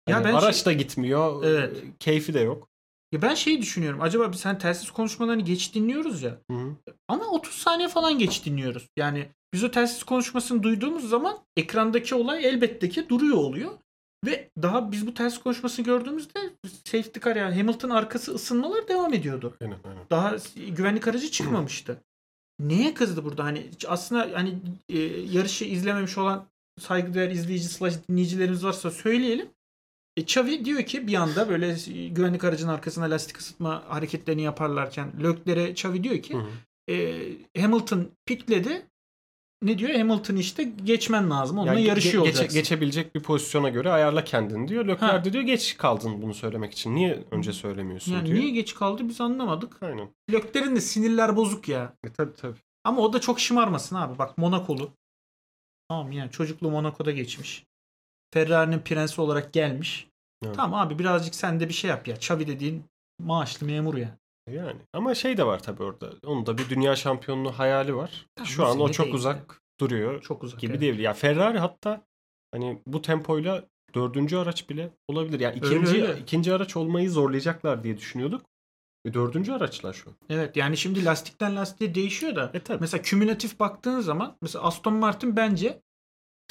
Hani 0.09 0.15
ya 0.15 0.25
ben 0.25 0.35
araç 0.35 0.57
şey... 0.57 0.65
da 0.65 0.73
gitmiyor. 0.73 1.45
Evet. 1.45 1.77
E, 1.77 1.97
keyfi 1.99 2.35
de 2.35 2.41
yok. 2.41 2.69
Ya 3.13 3.23
ben 3.23 3.35
şeyi 3.35 3.63
düşünüyorum. 3.63 4.01
Acaba 4.01 4.33
biz 4.33 4.41
sen 4.41 4.59
telsiz 4.59 4.91
konuşmalarını 4.91 5.43
geç 5.43 5.75
dinliyoruz 5.75 6.23
ya. 6.23 6.39
Hı-hı. 6.51 6.77
Ama 7.09 7.25
30 7.27 7.55
saniye 7.55 7.89
falan 7.89 8.19
geç 8.19 8.45
dinliyoruz. 8.45 8.89
Yani 8.97 9.29
biz 9.53 9.65
o 9.65 9.71
telsiz 9.71 10.03
konuşmasını 10.03 10.63
duyduğumuz 10.63 11.09
zaman 11.09 11.39
ekrandaki 11.57 12.15
olay 12.15 12.47
elbette 12.47 12.89
ki 12.89 13.09
duruyor 13.09 13.37
oluyor. 13.37 13.71
Ve 14.27 14.51
daha 14.63 14.93
biz 14.93 15.07
bu 15.07 15.15
ters 15.15 15.39
konuşmasını 15.39 15.87
gördüğümüzde 15.87 16.51
safety 16.85 17.21
car 17.21 17.37
yani 17.37 17.55
Hamilton 17.55 17.91
arkası 17.91 18.35
ısınmalar 18.35 18.89
devam 18.89 19.15
ediyordu. 19.15 19.57
Aynen, 19.61 19.79
aynen. 19.85 20.05
Daha 20.11 20.37
güvenlik 20.69 21.09
aracı 21.09 21.31
çıkmamıştı. 21.31 22.01
Neye 22.61 22.95
kızdı 22.95 23.25
burada? 23.25 23.45
Hani 23.45 23.71
aslında 23.89 24.31
hani 24.35 24.59
e, 24.89 24.99
yarışı 25.09 25.65
izlememiş 25.65 26.19
olan 26.19 26.47
saygıdeğer 26.81 27.31
izleyici 27.31 27.69
slash 27.69 27.95
dinleyicilerimiz 28.09 28.65
varsa 28.65 28.91
söyleyelim. 28.91 29.49
E, 30.17 30.21
Xavi 30.21 30.65
diyor 30.65 30.83
ki 30.83 31.07
bir 31.07 31.15
anda 31.15 31.49
böyle 31.49 31.77
güvenlik 32.09 32.45
aracının 32.45 32.73
arkasına 32.73 33.05
lastik 33.05 33.39
ısıtma 33.39 33.85
hareketlerini 33.89 34.43
yaparlarken 34.43 35.13
Lökler'e 35.23 35.71
Xavi 35.71 36.05
diyor 36.05 36.23
ki 36.23 36.35
hı 36.35 36.39
hı. 36.39 36.51
E, 36.93 37.27
Hamilton 37.61 38.11
pitledi 38.27 38.87
ne 39.63 39.79
diyor? 39.79 39.91
Hamilton 39.95 40.37
işte 40.37 40.63
geçmen 40.65 41.31
lazım. 41.31 41.59
Onunla 41.59 41.73
yani 41.73 41.83
yarışıyor 41.83 42.15
ge- 42.25 42.27
olacaksın. 42.29 42.59
geçebilecek 42.61 43.15
bir 43.15 43.23
pozisyona 43.23 43.69
göre 43.69 43.91
ayarla 43.93 44.25
kendini 44.25 44.69
diyor. 44.69 44.85
Lökler 44.85 45.25
de 45.25 45.33
diyor 45.33 45.45
geç 45.45 45.77
kaldın 45.77 46.23
bunu 46.23 46.35
söylemek 46.35 46.73
için. 46.73 46.95
Niye 46.95 47.25
önce 47.31 47.53
söylemiyorsun 47.53 48.13
yani 48.13 48.27
diyor. 48.27 48.39
Niye 48.39 48.51
geç 48.51 48.75
kaldı 48.75 49.09
biz 49.09 49.21
anlamadık. 49.21 49.83
Aynen. 49.83 50.09
Lökler'in 50.33 50.77
de 50.77 50.81
sinirler 50.81 51.37
bozuk 51.37 51.69
ya. 51.69 51.95
E 52.05 52.13
tabi 52.13 52.35
tabi. 52.35 52.55
Ama 52.85 53.01
o 53.01 53.13
da 53.13 53.21
çok 53.21 53.41
şımarmasın 53.41 53.97
abi. 53.97 54.19
Bak 54.19 54.39
Monakolu. 54.39 54.91
Tamam 55.89 56.13
yani 56.13 56.31
çocukluğu 56.31 56.71
Monaco'da 56.71 57.11
geçmiş. 57.11 57.65
Ferrari'nin 58.35 58.79
prensi 58.79 59.21
olarak 59.21 59.53
gelmiş. 59.53 60.07
Evet. 60.45 60.57
Tamam 60.57 60.81
abi 60.81 60.99
birazcık 60.99 61.35
sen 61.35 61.61
de 61.61 61.69
bir 61.69 61.75
şey 61.75 61.91
yap 61.91 62.09
ya. 62.09 62.15
Xavi 62.15 62.47
dediğin 62.47 62.85
maaşlı 63.19 63.67
memur 63.67 63.95
ya. 63.97 64.19
Yani 64.53 64.81
ama 64.93 65.15
şey 65.15 65.37
de 65.37 65.47
var 65.47 65.63
tabii 65.63 65.83
orada. 65.83 66.13
Onun 66.27 66.47
da 66.47 66.59
bir 66.59 66.69
dünya 66.69 66.97
şampiyonluğu 66.97 67.53
hayali 67.53 67.97
var. 67.97 68.27
Tamam, 68.37 68.49
Şu 68.49 68.67
an 68.67 68.81
o 68.81 68.91
çok 68.91 69.07
değil 69.07 69.15
uzak 69.17 69.63
duruyor. 69.81 70.23
Çok 70.23 70.43
uzak 70.43 70.61
gibi 70.61 70.73
evet. 70.73 70.81
değil. 70.81 70.99
Ya 70.99 71.13
Ferrari 71.13 71.59
hatta 71.59 72.07
hani 72.53 72.83
bu 72.87 73.03
tempoyla 73.03 73.65
dördüncü 73.95 74.37
araç 74.37 74.71
bile 74.71 74.91
olabilir. 75.09 75.41
Yani 75.41 75.57
ikinci 75.59 75.97
öyle, 75.97 76.09
öyle. 76.09 76.21
ikinci 76.21 76.53
araç 76.53 76.77
olmayı 76.77 77.11
zorlayacaklar 77.11 77.85
diye 77.85 77.97
düşünüyorduk. 77.97 78.47
E 79.05 79.15
dördüncü 79.15 79.53
araçlar 79.53 79.93
şu. 79.93 80.11
Evet 80.31 80.57
yani 80.57 80.77
şimdi 80.77 81.05
lastikten 81.05 81.57
lastiğe 81.57 81.95
değişiyor 81.95 82.37
da. 82.37 82.51
E, 82.55 82.61
tabii. 82.61 82.81
Mesela 82.81 83.03
kümülatif 83.03 83.61
baktığın 83.61 84.01
zaman 84.01 84.37
mesela 84.43 84.65
Aston 84.65 84.95
Martin 84.95 85.37
bence 85.37 85.83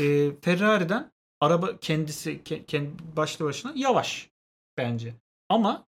e, 0.01 0.31
Ferrari'den 0.41 1.11
araba 1.41 1.77
kendisi 1.77 2.43
kendi 2.43 2.91
başlı 3.17 3.45
başına 3.45 3.73
yavaş 3.75 4.29
bence. 4.77 5.13
Ama 5.49 5.88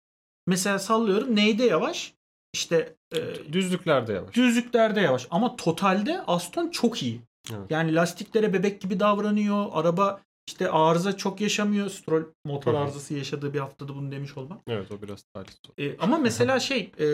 Mesela 0.47 0.79
sallıyorum 0.79 1.37
neyde 1.37 1.65
yavaş? 1.65 2.15
İşte 2.55 2.95
e, 3.15 3.53
düzlüklerde 3.53 4.13
yavaş. 4.13 4.35
Düzlüklerde 4.35 5.01
yavaş 5.01 5.27
ama 5.31 5.57
totalde 5.57 6.23
Aston 6.27 6.69
çok 6.69 7.03
iyi. 7.03 7.21
Evet. 7.51 7.71
Yani 7.71 7.95
lastiklere 7.95 8.53
bebek 8.53 8.81
gibi 8.81 9.01
davranıyor. 9.01 9.67
Araba 9.73 10.21
işte 10.47 10.71
arıza 10.71 11.17
çok 11.17 11.41
yaşamıyor. 11.41 11.91
Stroll 11.91 12.25
motor 12.45 12.75
arızası 12.75 13.15
yaşadığı 13.15 13.55
bir 13.55 13.59
haftada 13.59 13.95
bunu 13.95 14.13
demiş 14.13 14.37
olmam. 14.37 14.61
Evet 14.69 14.93
o 14.93 15.03
biraz 15.03 15.23
talihsiz. 15.35 15.61
E, 15.79 15.99
ama 15.99 16.19
mesela 16.19 16.61
şey 16.71 16.93
e, 17.01 17.07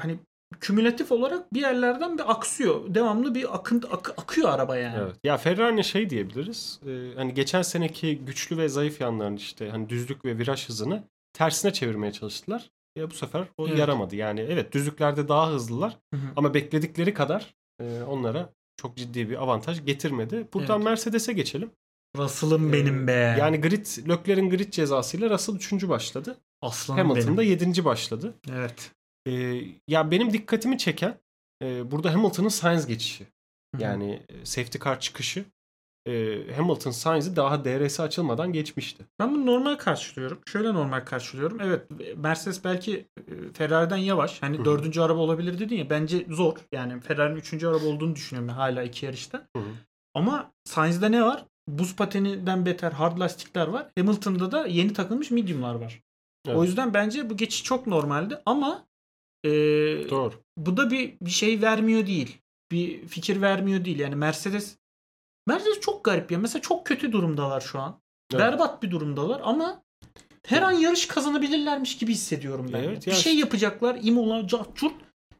hani 0.00 0.18
kümülatif 0.60 1.12
olarak 1.12 1.54
bir 1.54 1.60
yerlerden 1.60 2.18
bir 2.18 2.30
aksıyor. 2.30 2.94
Devamlı 2.94 3.34
bir 3.34 3.54
akıntı 3.54 3.88
ak, 3.88 4.14
akıyor 4.16 4.48
araba 4.48 4.76
yani. 4.76 4.96
Evet. 4.98 5.16
Ya 5.24 5.36
Ferrari 5.36 5.84
şey 5.84 6.10
diyebiliriz. 6.10 6.80
Ee, 6.86 7.14
hani 7.16 7.34
geçen 7.34 7.62
seneki 7.62 8.18
güçlü 8.18 8.58
ve 8.58 8.68
zayıf 8.68 9.00
yanlarını 9.00 9.36
işte 9.36 9.70
hani 9.70 9.88
düzlük 9.88 10.24
ve 10.24 10.38
viraj 10.38 10.68
hızını 10.68 11.02
tersine 11.34 11.72
çevirmeye 11.72 12.12
çalıştılar. 12.12 12.70
Ya 12.96 13.10
bu 13.10 13.14
sefer 13.14 13.44
o 13.58 13.68
evet. 13.68 13.78
yaramadı. 13.78 14.16
Yani 14.16 14.40
evet 14.40 14.72
düzlüklerde 14.72 15.28
daha 15.28 15.50
hızlılar 15.50 15.98
hı 16.14 16.20
hı. 16.20 16.26
ama 16.36 16.54
bekledikleri 16.54 17.14
kadar 17.14 17.54
e, 17.80 18.02
onlara 18.02 18.52
çok 18.76 18.96
ciddi 18.96 19.30
bir 19.30 19.42
avantaj 19.42 19.84
getirmedi. 19.84 20.48
Buradan 20.54 20.76
evet. 20.76 20.84
Mercedes'e 20.84 21.32
geçelim. 21.32 21.70
Russell'ım 22.16 22.68
ee, 22.68 22.72
benim 22.72 23.06
be. 23.06 23.36
Yani 23.40 23.60
grid, 23.60 23.86
Leclerc'in 24.08 24.50
grid 24.50 24.72
cezasıyla 24.72 25.30
Russell 25.30 25.54
3. 25.54 25.88
başladı. 25.88 26.36
Aslan 26.62 26.96
Hamilton 26.96 27.36
da 27.36 27.42
7. 27.42 27.84
başladı. 27.84 28.34
Evet. 28.52 28.90
Ee, 29.26 29.60
ya 29.88 30.10
benim 30.10 30.32
dikkatimi 30.32 30.78
çeken 30.78 31.18
e, 31.62 31.90
burada 31.90 32.14
Hamilton'ın 32.14 32.48
Sainz 32.48 32.86
geçişi. 32.86 33.24
Hı-hı. 33.24 33.82
Yani 33.82 34.22
e, 34.28 34.46
safety 34.46 34.78
car 34.84 35.00
çıkışı 35.00 35.44
e, 36.06 36.42
Hamilton 36.56 36.90
Sainz'i 36.90 37.36
daha 37.36 37.64
DRS 37.64 38.00
açılmadan 38.00 38.52
geçmişti. 38.52 39.04
Ben 39.18 39.34
bunu 39.34 39.46
normal 39.46 39.74
karşılıyorum. 39.74 40.40
Şöyle 40.46 40.74
normal 40.74 41.00
karşılıyorum. 41.00 41.60
Evet 41.60 41.90
Mercedes 42.16 42.64
belki 42.64 43.06
e, 43.18 43.52
Ferrari'den 43.52 43.96
yavaş. 43.96 44.42
Hani 44.42 44.56
Hı-hı. 44.56 44.64
dördüncü 44.64 45.00
araba 45.00 45.20
olabilir 45.20 45.58
dedin 45.58 45.76
ya. 45.76 45.90
Bence 45.90 46.26
zor. 46.28 46.56
Yani 46.72 47.00
Ferrari'nin 47.00 47.38
üçüncü 47.38 47.66
araba 47.66 47.86
olduğunu 47.86 48.16
düşünüyorum 48.16 48.48
hala 48.48 48.82
iki 48.82 49.06
yarışta. 49.06 49.38
Hı-hı. 49.56 49.64
Ama 50.14 50.52
Sainz'de 50.64 51.12
ne 51.12 51.22
var? 51.22 51.44
Buz 51.68 51.96
pateninden 51.96 52.66
beter 52.66 52.92
hard 52.92 53.18
lastikler 53.18 53.66
var. 53.66 53.86
Hamilton'da 53.98 54.52
da 54.52 54.66
yeni 54.66 54.92
takılmış 54.92 55.30
medium'lar 55.30 55.74
var. 55.74 56.02
Evet. 56.46 56.56
O 56.56 56.64
yüzden 56.64 56.94
bence 56.94 57.30
bu 57.30 57.36
geçiş 57.36 57.64
çok 57.64 57.86
normaldi 57.86 58.38
ama 58.46 58.86
e, 59.44 59.50
Doğru. 60.10 60.34
bu 60.56 60.76
da 60.76 60.90
bir, 60.90 61.14
bir 61.20 61.30
şey 61.30 61.62
vermiyor 61.62 62.06
değil. 62.06 62.38
Bir 62.72 63.06
fikir 63.06 63.40
vermiyor 63.40 63.84
değil. 63.84 63.98
Yani 63.98 64.14
Mercedes 64.14 64.78
Mercedes 65.46 65.80
çok 65.80 66.04
garip 66.04 66.32
ya. 66.32 66.38
Mesela 66.38 66.62
çok 66.62 66.86
kötü 66.86 67.12
durumdalar 67.12 67.60
şu 67.60 67.80
an. 67.80 68.00
Evet. 68.32 68.40
Berbat 68.40 68.82
bir 68.82 68.90
durumdalar 68.90 69.40
ama 69.44 69.82
her 70.46 70.62
an 70.62 70.72
yarış 70.72 71.06
kazanabilirlermiş 71.06 71.98
gibi 71.98 72.12
hissediyorum 72.12 72.70
ben. 72.72 72.82
Evet, 72.82 73.06
bir 73.06 73.12
şey 73.12 73.36
yapacaklar. 73.36 73.98
Imola, 74.02 74.48
Cahçurt, 74.48 74.94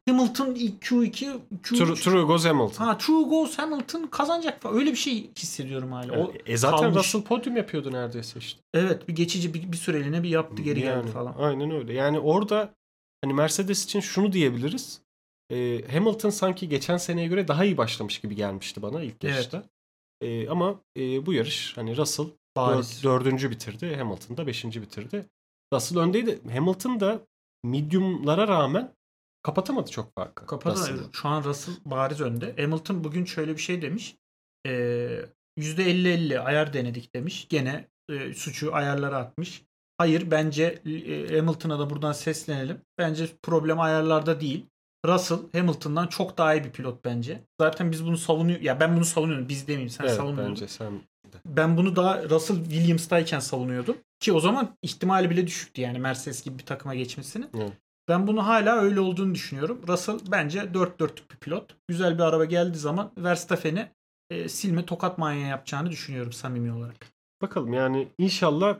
Hamilton 0.08 0.54
Q2, 0.54 1.40
Q3. 1.62 1.78
True, 1.78 1.94
true 1.94 2.22
goes 2.22 2.44
Hamilton. 2.44 2.84
Ha, 2.84 2.98
true 2.98 3.24
goes 3.24 3.58
Hamilton 3.58 4.06
kazanacak 4.06 4.62
falan. 4.62 4.76
Öyle 4.76 4.90
bir 4.90 4.96
şey 4.96 5.30
hissediyorum 5.38 5.92
hala. 5.92 6.18
O 6.18 6.32
e 6.46 6.56
zaten 6.56 6.78
kalmış. 6.78 6.96
Russell 6.96 7.22
podyum 7.22 7.56
yapıyordu 7.56 7.92
neredeyse 7.92 8.38
işte. 8.38 8.60
Evet 8.74 9.08
bir 9.08 9.16
geçici 9.16 9.54
bir, 9.54 9.72
bir 9.72 9.76
süreliğine 9.76 10.22
bir 10.22 10.28
yaptı 10.28 10.62
geri 10.62 10.80
yani, 10.80 11.02
geldi 11.02 11.12
falan. 11.12 11.34
Aynen 11.38 11.70
öyle. 11.70 11.92
Yani 11.92 12.18
orada 12.18 12.74
hani 13.24 13.34
Mercedes 13.34 13.84
için 13.84 14.00
şunu 14.00 14.32
diyebiliriz. 14.32 15.00
E, 15.50 15.88
Hamilton 15.92 16.30
sanki 16.30 16.68
geçen 16.68 16.96
seneye 16.96 17.28
göre 17.28 17.48
daha 17.48 17.64
iyi 17.64 17.76
başlamış 17.76 18.18
gibi 18.18 18.34
gelmişti 18.36 18.82
bana 18.82 19.02
ilk 19.02 19.24
yarışta. 19.24 19.58
Evet. 19.58 19.70
E, 20.24 20.48
ama 20.48 20.80
e, 20.96 21.26
bu 21.26 21.32
yarış 21.32 21.76
hani 21.76 21.96
Russell 21.96 22.26
dör, 22.56 22.84
dördüncü 23.02 23.50
bitirdi. 23.50 23.96
Hamilton 23.96 24.36
da 24.36 24.46
beşinci 24.46 24.82
bitirdi. 24.82 25.26
Russell 25.72 25.98
öndeydi. 25.98 26.40
Hamilton 26.52 27.00
da 27.00 27.20
mediumlara 27.64 28.48
rağmen 28.48 28.94
kapatamadı 29.42 29.90
çok 29.90 30.14
farkı. 30.14 30.46
Kapatamadı. 30.46 31.08
Şu 31.12 31.28
an 31.28 31.44
Russell 31.44 31.74
bariz 31.84 32.20
önde. 32.20 32.54
Hamilton 32.62 33.04
bugün 33.04 33.24
şöyle 33.24 33.52
bir 33.52 33.60
şey 33.60 33.82
demiş. 33.82 34.16
Ee, 34.66 35.20
%50-50 35.58 36.38
ayar 36.38 36.72
denedik 36.72 37.14
demiş. 37.14 37.46
Gene 37.48 37.88
e, 38.10 38.34
suçu 38.34 38.74
ayarlara 38.74 39.16
atmış. 39.16 39.62
Hayır 39.98 40.30
bence 40.30 40.64
e, 40.86 41.36
Hamilton'a 41.36 41.78
da 41.78 41.90
buradan 41.90 42.12
seslenelim. 42.12 42.80
Bence 42.98 43.28
problem 43.42 43.80
ayarlarda 43.80 44.40
değil. 44.40 44.66
Russell 45.04 45.38
Hamilton'dan 45.52 46.06
çok 46.06 46.38
daha 46.38 46.54
iyi 46.54 46.64
bir 46.64 46.70
pilot 46.70 47.04
bence. 47.04 47.44
Zaten 47.60 47.92
biz 47.92 48.06
bunu 48.06 48.16
savunuyor 48.16 48.60
ya 48.60 48.80
ben 48.80 48.96
bunu 48.96 49.04
savunuyorum. 49.04 49.48
Biz 49.48 49.68
demeyeyim 49.68 49.90
sen 49.90 50.04
evet, 50.04 50.16
savunmuyorsun. 50.16 50.54
Bence 50.54 50.68
sen 50.68 50.92
de. 51.32 51.36
Ben 51.46 51.76
bunu 51.76 51.96
daha 51.96 52.24
Russell 52.28 52.56
Williams'tayken 52.56 53.38
savunuyordum. 53.38 53.96
Ki 54.20 54.32
o 54.32 54.40
zaman 54.40 54.76
ihtimali 54.82 55.30
bile 55.30 55.46
düşüktü 55.46 55.80
yani 55.80 55.98
Mercedes 55.98 56.42
gibi 56.42 56.58
bir 56.58 56.66
takıma 56.66 56.94
geçmesini. 56.94 57.46
Evet. 57.56 57.72
Ben 58.08 58.26
bunu 58.26 58.46
hala 58.46 58.76
öyle 58.76 59.00
olduğunu 59.00 59.34
düşünüyorum. 59.34 59.80
Russell 59.88 60.18
bence 60.28 60.74
4 60.74 61.00
dörtlük 61.00 61.30
bir 61.30 61.36
pilot. 61.36 61.76
Güzel 61.88 62.14
bir 62.14 62.22
araba 62.22 62.44
geldiği 62.44 62.78
zaman 62.78 63.12
Verstappen'i 63.18 63.90
e, 64.30 64.48
silme 64.48 64.86
tokat 64.86 65.18
manyağı 65.18 65.48
yapacağını 65.48 65.90
düşünüyorum 65.90 66.32
samimi 66.32 66.72
olarak. 66.72 67.06
Bakalım 67.42 67.72
yani 67.72 68.08
inşallah 68.18 68.76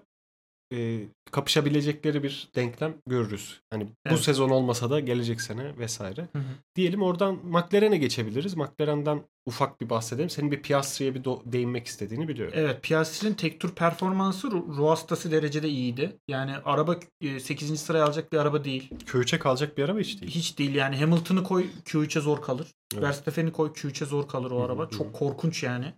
e, 0.73 1.01
kapışabilecekleri 1.31 2.23
bir 2.23 2.49
denklem 2.55 2.95
görürüz. 3.07 3.61
Hani 3.71 3.83
evet. 4.07 4.19
bu 4.19 4.23
sezon 4.23 4.51
olmasa 4.51 4.91
da 4.91 5.01
gelecek 5.01 5.41
sene 5.41 5.79
vesaire. 5.79 6.29
Hı 6.33 6.39
hı. 6.39 6.43
Diyelim 6.77 7.03
oradan 7.03 7.39
McLaren'e 7.45 7.97
geçebiliriz. 7.97 8.57
McLaren'dan 8.57 9.23
ufak 9.47 9.81
bir 9.81 9.91
bahsedelim. 9.91 10.31
Senin 10.31 10.53
bir 10.53 10.63
Piastri'ye 10.63 11.15
bir 11.15 11.23
do- 11.23 11.53
değinmek 11.53 11.87
istediğini 11.87 12.29
biliyorum. 12.29 12.55
Evet 12.57 12.83
Piastri'nin 12.83 13.35
tek 13.35 13.61
tur 13.61 13.75
performansı 13.75 14.51
Ruastası 14.51 15.31
derecede 15.31 15.69
iyiydi. 15.69 16.17
Yani 16.29 16.57
araba 16.65 16.97
8. 17.41 17.71
E, 17.71 17.77
sıraya 17.77 18.05
alacak 18.05 18.33
bir 18.33 18.39
araba 18.39 18.65
değil. 18.65 18.91
Q3'e 19.07 19.39
kalacak 19.39 19.79
bir 19.79 19.85
araba 19.85 19.99
hiç 19.99 20.21
değil. 20.21 20.33
Hiç 20.33 20.59
değil 20.59 20.75
yani 20.75 20.97
Hamilton'ı 20.97 21.45
koy 21.45 21.67
Q3'e 21.85 22.21
zor 22.21 22.43
kalır. 22.43 22.75
Evet. 22.95 23.03
Verstappen'i 23.03 23.53
koy 23.53 23.69
Q3'e 23.69 24.07
zor 24.07 24.29
kalır 24.29 24.51
o 24.51 24.63
araba. 24.63 24.83
Hı 24.83 24.87
hı. 24.87 24.91
Çok 24.91 25.13
korkunç 25.15 25.63
yani. 25.63 25.95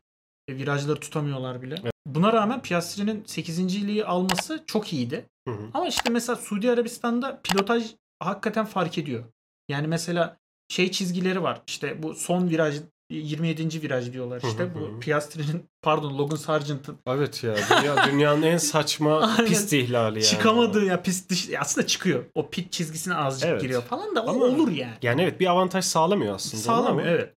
Virajları 0.49 1.01
tutamıyorlar 1.01 1.63
bile. 1.63 1.75
Evet. 1.83 1.93
Buna 2.07 2.33
rağmen 2.33 2.63
Piastri'nin 2.63 3.25
8. 3.27 4.03
alması 4.05 4.65
çok 4.67 4.93
iyiydi. 4.93 5.27
Hı 5.49 5.55
hı. 5.55 5.71
Ama 5.75 5.87
işte 5.87 6.11
mesela 6.11 6.37
Suudi 6.37 6.71
Arabistan'da 6.71 7.41
pilotaj 7.45 7.95
hakikaten 8.21 8.65
fark 8.65 8.99
ediyor. 8.99 9.25
Yani 9.69 9.87
mesela 9.87 10.37
şey 10.69 10.91
çizgileri 10.91 11.43
var. 11.43 11.63
İşte 11.67 12.03
bu 12.03 12.15
son 12.15 12.51
viraj 12.51 12.77
27. 13.11 13.83
viraj 13.83 14.13
diyorlar 14.13 14.43
işte. 14.45 14.75
bu 14.75 15.01
Piastri'nin 15.01 15.65
pardon 15.83 16.19
Logan 16.19 16.37
Sargent'ın. 16.37 16.99
Evet 17.07 17.45
ya 17.45 17.57
dünya, 17.57 18.07
dünyanın 18.07 18.43
en 18.43 18.57
saçma 18.57 19.37
pist 19.47 19.73
ihlali 19.73 20.19
yani. 20.19 20.27
Çıkamadığı 20.27 20.85
ya 20.85 21.03
pist 21.03 21.31
dış, 21.31 21.51
aslında 21.61 21.87
çıkıyor. 21.87 22.25
O 22.35 22.51
pit 22.51 22.73
çizgisine 22.73 23.15
azıcık 23.15 23.49
evet. 23.49 23.61
giriyor 23.61 23.83
falan 23.83 24.17
da 24.17 24.21
Ama, 24.21 24.45
olur 24.45 24.71
yani. 24.71 24.95
Yani 25.03 25.23
evet 25.23 25.41
bir 25.41 25.47
avantaj 25.47 25.85
sağlamıyor 25.85 26.35
aslında. 26.35 26.63
Sağlamıyor 26.63 27.09
evet. 27.09 27.36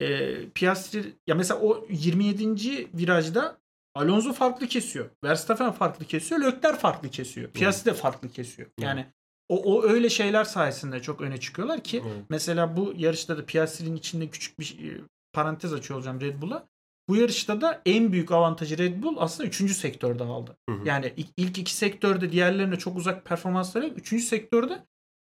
E, 0.00 0.38
Piastri 0.54 1.04
ya 1.26 1.34
mesela 1.34 1.60
o 1.60 1.86
27. 1.90 2.88
virajda 2.94 3.60
Alonso 3.94 4.32
farklı 4.32 4.66
kesiyor. 4.66 5.10
Verstappen 5.24 5.72
farklı 5.72 6.04
kesiyor. 6.04 6.40
Leclerc 6.40 6.78
farklı 6.78 7.10
kesiyor. 7.10 7.50
Piastri 7.50 7.90
de 7.90 7.94
farklı 7.94 8.28
kesiyor. 8.28 8.68
Yani 8.80 9.06
o, 9.48 9.74
o 9.74 9.82
öyle 9.82 10.08
şeyler 10.10 10.44
sayesinde 10.44 11.02
çok 11.02 11.20
öne 11.20 11.40
çıkıyorlar 11.40 11.80
ki 11.80 12.02
evet. 12.06 12.24
mesela 12.28 12.76
bu 12.76 12.94
yarışta 12.96 13.38
da 13.38 13.46
Piastri'nin 13.46 13.96
içinde 13.96 14.28
küçük 14.28 14.58
bir 14.58 14.78
e, 14.78 15.00
parantez 15.32 15.72
açıyor 15.72 15.98
olacağım 15.98 16.20
Red 16.20 16.42
Bull'a. 16.42 16.68
Bu 17.08 17.16
yarışta 17.16 17.60
da 17.60 17.82
en 17.86 18.12
büyük 18.12 18.32
avantajı 18.32 18.78
Red 18.78 19.02
Bull 19.02 19.16
aslında 19.18 19.48
3. 19.48 19.76
sektörde 19.76 20.24
aldı. 20.24 20.56
Hı 20.68 20.74
hı. 20.74 20.88
Yani 20.88 21.12
ilk 21.36 21.58
iki 21.58 21.74
sektörde 21.74 22.32
diğerlerine 22.32 22.78
çok 22.78 22.96
uzak 22.96 23.24
performansları 23.24 23.86
3. 23.86 24.24
sektörde 24.24 24.84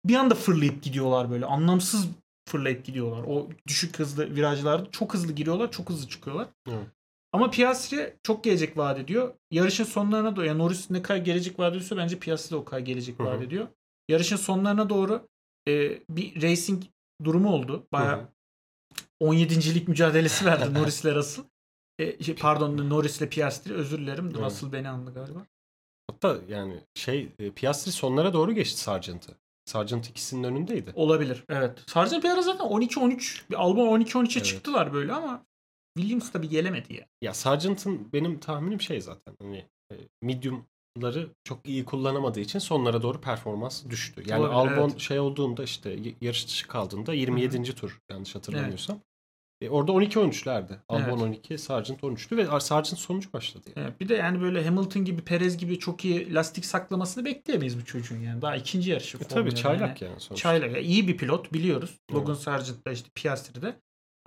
bir 0.06 0.15
anda 0.15 0.36
fırlayıp 0.36 0.84
gidiyorlar 0.84 1.32
böyle. 1.32 1.45
Anlamsız 1.45 2.08
fırlayıp 2.47 2.86
gidiyorlar. 2.86 3.23
O 3.27 3.49
düşük 3.67 3.99
hızlı 3.99 4.36
virajlarda 4.36 4.91
çok 4.91 5.13
hızlı 5.13 5.33
giriyorlar, 5.33 5.71
çok 5.71 5.89
hızlı 5.89 6.10
çıkıyorlar. 6.10 6.47
Hı. 6.67 6.73
Ama 7.31 7.49
Piastri 7.49 8.17
çok 8.23 8.43
gelecek 8.43 8.77
vaat 8.77 8.99
ediyor. 8.99 9.33
Yarışın 9.51 9.83
sonlarına 9.83 10.36
doğru 10.36 10.45
yani 10.45 10.60
Norris 10.60 10.89
ne 10.89 11.01
kadar 11.01 11.19
gelecek 11.19 11.60
vaat 11.60 11.69
ediyorsa 11.69 11.97
bence 11.97 12.19
Piastri 12.19 12.51
de 12.51 12.55
o 12.55 12.65
kadar 12.65 12.79
gelecek 12.79 13.19
vaat 13.19 13.41
ediyor. 13.41 13.67
Yarışın 14.10 14.36
sonlarına 14.36 14.89
doğru 14.89 15.27
e, 15.67 16.01
bir 16.10 16.41
racing 16.41 16.83
durumu 17.23 17.53
oldu. 17.53 17.88
Baya 17.91 18.29
17. 19.19 19.83
mücadelesi 19.88 20.45
verdi 20.45 20.73
Norris 20.79 21.03
ile 21.03 21.15
Russell. 21.15 21.45
E, 21.99 22.23
şey, 22.23 22.36
pardon 22.36 22.89
Norris 22.89 23.21
ile 23.21 23.29
Piastri 23.29 23.73
özür 23.73 23.97
dilerim. 23.97 24.33
Hı. 24.33 24.45
Russell 24.45 24.71
beni 24.71 24.89
anladı 24.89 25.13
galiba. 25.13 25.45
Hatta 26.12 26.38
yani 26.49 26.83
şey 26.95 27.31
e, 27.39 27.51
Piastri 27.51 27.91
sonlara 27.91 28.33
doğru 28.33 28.53
geçti 28.53 28.79
Sargent'ı. 28.79 29.31
Sargent 29.67 30.10
ikisinin 30.10 30.43
önündeydi. 30.43 30.91
Olabilir. 30.95 31.43
Evet. 31.49 31.84
Sargent 31.88 32.23
bir 32.23 32.30
ara 32.30 32.41
zaten 32.41 32.67
12-13 32.67 33.41
bir 33.49 33.56
Albon 33.56 34.01
12-13'e 34.01 34.19
evet. 34.21 34.45
çıktılar 34.45 34.93
böyle 34.93 35.13
ama 35.13 35.45
Williams 35.97 36.32
tabii 36.32 36.49
gelemedi 36.49 36.93
ya. 36.93 37.06
Ya 37.21 37.34
Sargent'ın 37.34 38.10
benim 38.13 38.39
tahminim 38.39 38.82
şey 38.82 39.01
zaten 39.01 39.36
hani 39.41 39.65
e, 39.91 39.95
medium'ları 40.21 41.30
çok 41.43 41.67
iyi 41.67 41.86
kullanamadığı 41.86 42.39
için 42.39 42.60
sonlara 42.60 43.01
doğru 43.01 43.21
performans 43.21 43.86
düştü. 43.89 44.23
Yani 44.25 44.41
Olabilir, 44.41 44.58
Albon 44.58 44.89
evet. 44.89 44.99
şey 44.99 45.19
olduğunda 45.19 45.63
işte 45.63 45.99
yarış 46.21 46.47
dışı 46.47 46.67
kaldığında 46.67 47.13
27. 47.13 47.58
Hı-hı. 47.58 47.75
tur 47.75 47.99
yanlış 48.12 48.36
hatırlamıyorsam. 48.36 48.95
Evet. 48.95 49.16
E, 49.61 49.69
orada 49.69 49.91
12-13'lerdi. 49.91 50.79
Albon 50.89 51.03
evet. 51.03 51.21
12, 51.21 51.57
Sargent 51.57 52.01
13'tü 52.03 52.37
ve 52.37 52.59
Sargent 52.59 52.99
sonucu 52.99 53.33
başladı. 53.33 53.69
Yani. 53.75 53.87
Evet, 53.87 54.01
bir 54.01 54.09
de 54.09 54.15
yani 54.15 54.41
böyle 54.41 54.65
Hamilton 54.65 55.05
gibi, 55.05 55.21
Perez 55.21 55.57
gibi 55.57 55.79
çok 55.79 56.05
iyi 56.05 56.33
lastik 56.33 56.65
saklamasını 56.65 57.25
bekleyemeyiz 57.25 57.79
bu 57.79 57.85
çocuğun 57.85 58.19
yani. 58.19 58.41
Daha 58.41 58.55
ikinci 58.55 58.91
yarışı. 58.91 59.17
E, 59.17 59.21
tabii 59.21 59.55
çaylak 59.55 60.01
yani, 60.01 60.11
yani 60.11 60.21
sonuçta. 60.21 60.35
Çaylak. 60.35 60.75
Yani 60.75 60.85
iyi 60.85 61.07
bir 61.07 61.17
pilot 61.17 61.53
biliyoruz. 61.53 61.99
Logan 62.13 62.33
evet. 62.33 62.43
Sargent'da 62.43 62.91
işte 62.91 63.09
Piastri'de. 63.15 63.75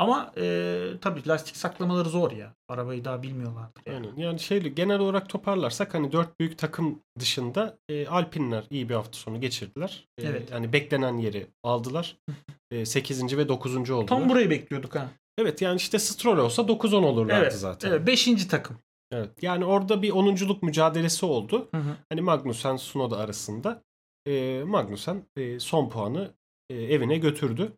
Ama 0.00 0.32
e, 0.36 0.86
tabii 1.00 1.28
lastik 1.28 1.56
saklamaları 1.56 2.08
zor 2.08 2.32
ya. 2.32 2.54
Arabayı 2.68 3.04
daha 3.04 3.22
bilmiyorlardır. 3.22 3.82
Yani. 3.86 4.06
Aynen. 4.06 4.16
Yani 4.16 4.40
şeyle 4.40 4.68
genel 4.68 4.98
olarak 4.98 5.28
toparlarsak 5.28 5.94
hani 5.94 6.12
dört 6.12 6.40
büyük 6.40 6.58
takım 6.58 7.02
dışında 7.18 7.78
e, 7.88 8.06
Alpinler 8.06 8.64
iyi 8.70 8.88
bir 8.88 8.94
hafta 8.94 9.18
sonu 9.18 9.40
geçirdiler. 9.40 10.08
E, 10.18 10.26
evet. 10.26 10.50
Yani 10.50 10.72
beklenen 10.72 11.16
yeri 11.16 11.46
aldılar. 11.62 12.16
e, 12.70 12.86
8. 12.86 13.36
ve 13.36 13.48
9. 13.48 13.76
oldular. 13.76 14.06
Tam 14.06 14.28
burayı 14.28 14.50
bekliyorduk 14.50 14.94
ha. 14.94 15.08
Evet 15.38 15.62
yani 15.62 15.76
işte 15.76 15.98
Stroll 15.98 16.38
olsa 16.38 16.62
9-10 16.62 16.96
olurlardı 16.96 17.42
evet, 17.42 17.52
zaten. 17.52 17.88
Evet 17.88 18.06
5. 18.06 18.46
takım. 18.46 18.78
Evet 19.12 19.42
yani 19.42 19.64
orada 19.64 20.02
bir 20.02 20.10
onunculuk 20.10 20.62
mücadelesi 20.62 21.26
oldu. 21.26 21.68
Hı 21.74 21.80
hı. 21.80 21.96
Hani 22.08 22.20
Magnussen 22.20 22.76
Sunoda 22.76 23.18
arasında. 23.18 23.82
E, 24.26 24.62
Magnussen 24.66 25.22
e, 25.36 25.60
son 25.60 25.88
puanı 25.88 26.34
e, 26.70 26.74
evine 26.74 27.18
götürdü. 27.18 27.72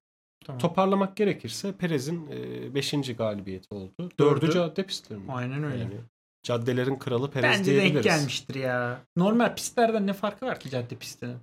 Tamam. 0.45 0.59
Toparlamak 0.59 1.17
gerekirse 1.17 1.73
Perez'in 1.73 2.31
5. 2.75 2.95
E, 2.95 3.13
galibiyeti 3.13 3.75
oldu. 3.75 4.11
Dördü 4.19 4.51
cadde 4.51 4.87
pistleri 4.87 5.19
mi? 5.19 5.33
Aynen 5.33 5.65
öyle. 5.65 5.79
Yani 5.79 5.95
caddelerin 6.43 6.97
kralı 6.97 7.31
Perez 7.31 7.59
Bence 7.59 7.65
diyebiliriz. 7.65 7.95
Bence 7.95 8.09
denk 8.09 8.19
gelmiştir 8.19 8.55
ya. 8.55 9.01
Normal 9.17 9.55
pistlerden 9.55 10.07
ne 10.07 10.13
farkı 10.13 10.47
var 10.47 10.61
ki 10.61 10.71
cadde 10.71 10.97
pistinin? 10.97 11.37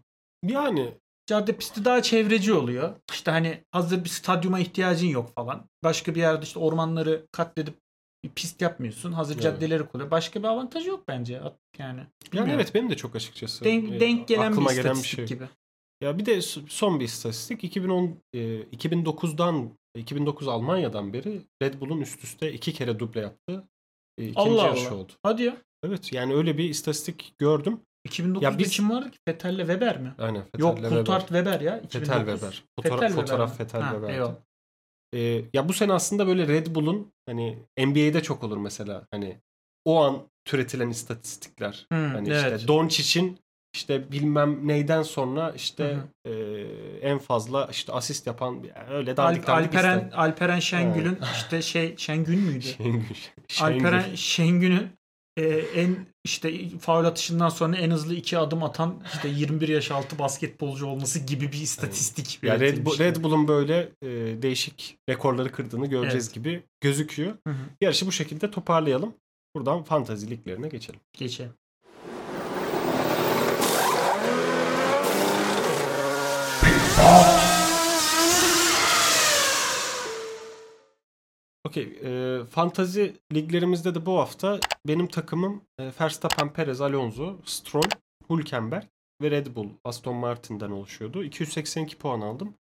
Yani 0.43 0.93
cadde 1.27 1.55
pisti 1.55 1.85
daha 1.85 2.01
çevreci 2.01 2.53
oluyor. 2.53 2.95
İşte 3.11 3.31
hani 3.31 3.63
hazır 3.71 4.03
bir 4.03 4.09
stadyuma 4.09 4.59
ihtiyacın 4.59 5.07
yok 5.07 5.35
falan. 5.35 5.65
Başka 5.83 6.15
bir 6.15 6.19
yerde 6.19 6.43
işte 6.43 6.59
ormanları 6.59 7.27
katledip 7.31 7.75
bir 8.23 8.29
pist 8.29 8.61
yapmıyorsun. 8.61 9.11
Hazır 9.11 9.33
evet. 9.33 9.43
caddeleri 9.43 9.85
kullanıyor. 9.85 10.11
Başka 10.11 10.39
bir 10.39 10.47
avantajı 10.47 10.89
yok 10.89 11.03
bence. 11.07 11.33
Yani. 11.77 12.01
Bilmiyorum. 12.25 12.49
Yani 12.49 12.51
evet 12.51 12.75
benim 12.75 12.89
de 12.89 12.97
çok 12.97 13.15
açıkçası. 13.15 13.65
Denk, 13.65 13.91
e, 13.91 13.99
denk 13.99 14.27
gelen 14.27 14.57
bir 14.57 14.75
gelen 14.75 14.95
bir 14.95 15.07
şey. 15.07 15.25
gibi. 15.25 15.49
Ya 16.01 16.17
bir 16.17 16.25
de 16.25 16.41
son 16.67 16.99
bir 16.99 17.05
istatistik 17.05 17.63
2010 17.63 18.19
e, 18.33 18.39
2009'dan 18.61 19.69
2009 19.95 20.47
Almanya'dan 20.47 21.13
beri 21.13 21.41
Red 21.63 21.81
Bull'un 21.81 22.01
üst 22.01 22.23
üste 22.23 22.53
iki 22.53 22.73
kere 22.73 22.99
duble 22.99 23.19
yaptı. 23.19 23.67
E, 24.17 24.23
ikinci 24.23 24.39
Allah 24.39 24.65
yarışı 24.65 24.89
Allah. 24.89 24.95
oldu. 24.95 25.11
Hadi 25.23 25.43
ya. 25.43 25.57
Evet 25.83 26.13
yani 26.13 26.33
öyle 26.33 26.57
bir 26.57 26.69
istatistik 26.69 27.33
gördüm. 27.37 27.79
2009'da 28.07 28.45
ya 28.45 28.57
biz... 28.57 28.69
kim 28.69 28.89
vardı 28.89 29.11
ki? 29.11 29.17
Vettel'le 29.27 29.57
Weber 29.57 30.01
mi? 30.01 30.13
Aynen. 30.17 30.41
Vettel'le 30.41 30.61
Yok 30.61 30.79
Coulthard 30.79 31.21
Weber 31.21 31.61
ya. 31.61 31.79
2009. 31.79 32.09
Vettel 32.09 32.25
Weber. 32.25 32.63
Fotoğraf, 32.75 33.01
Vettel 33.01 33.15
fotoğraf 33.15 33.59
Vettel 33.59 33.81
Weber. 33.81 34.31
Ee, 35.13 35.45
ya 35.53 35.69
bu 35.69 35.73
sene 35.73 35.93
aslında 35.93 36.27
böyle 36.27 36.47
Red 36.47 36.75
Bull'un 36.75 37.13
hani 37.25 37.57
NBA'de 37.77 38.23
çok 38.23 38.43
olur 38.43 38.57
mesela 38.57 39.07
hani 39.11 39.41
o 39.85 40.03
an 40.03 40.29
türetilen 40.45 40.89
istatistikler. 40.89 41.85
Hmm, 41.91 42.09
hani 42.09 42.29
evet. 42.29 42.55
işte 42.55 42.67
Doncic'in 42.67 43.39
işte 43.73 44.11
bilmem 44.11 44.67
neyden 44.67 45.03
sonra 45.03 45.53
işte 45.55 45.97
e, 46.25 46.31
en 47.01 47.17
fazla 47.17 47.67
işte 47.71 47.93
asist 47.93 48.27
yapan 48.27 48.65
öyle 48.91 49.17
dandik 49.17 49.49
Alp, 49.49 49.57
Alperen 49.57 50.03
işte. 50.05 50.17
Alperen 50.17 50.59
Şengül'ün 50.59 51.19
işte 51.33 51.61
şey 51.61 51.97
Şengün 51.97 52.39
müydü? 52.39 52.65
Şengül. 52.77 53.15
Şengül. 53.47 53.85
Alperen 53.85 54.15
Şengün'ün 54.15 54.99
e, 55.37 55.43
en 55.75 56.07
işte 56.23 56.69
faul 56.79 57.05
atışından 57.05 57.49
sonra 57.49 57.77
en 57.77 57.91
hızlı 57.91 58.15
iki 58.15 58.37
adım 58.37 58.63
atan 58.63 59.03
işte 59.13 59.29
21 59.29 59.67
yaş 59.67 59.91
altı 59.91 60.19
basketbolcu 60.19 60.87
olması 60.87 61.19
gibi 61.19 61.51
bir 61.51 61.61
istatistik. 61.61 62.39
Yani. 62.43 62.63
Ya 62.63 62.67
Red, 62.67 62.85
Bull, 62.85 62.99
Red 62.99 63.15
Bull'un 63.23 63.47
böyle 63.47 63.91
e, 64.01 64.07
değişik 64.41 64.97
rekorları 65.09 65.51
kırdığını 65.51 65.87
göreceğiz 65.87 66.25
evet. 66.25 66.35
gibi 66.35 66.63
gözüküyor. 66.81 67.33
Hı 67.47 67.53
hı. 67.53 67.63
Yarışı 67.81 68.07
bu 68.07 68.11
şekilde 68.11 68.51
toparlayalım. 68.51 69.13
Buradan 69.55 69.83
fantazi 69.83 70.29
liglerine 70.29 70.67
geçelim. 70.67 70.99
Geçelim. 71.13 71.53
Okey. 81.67 81.99
E, 82.03 82.39
fantazi 82.45 83.15
liglerimizde 83.33 83.95
de 83.95 84.05
bu 84.05 84.19
hafta 84.19 84.59
benim 84.87 85.07
takımım 85.07 85.61
e, 85.79 85.91
Verstappen, 86.01 86.53
Perez, 86.53 86.81
Alonso, 86.81 87.37
Stroll, 87.45 87.89
Hülkenberg 88.29 88.83
ve 89.21 89.31
Red 89.31 89.55
Bull 89.55 89.69
Aston 89.83 90.15
Martin'den 90.15 90.71
oluşuyordu. 90.71 91.23
282 91.23 91.97
puan 91.97 92.21
aldım. 92.21 92.53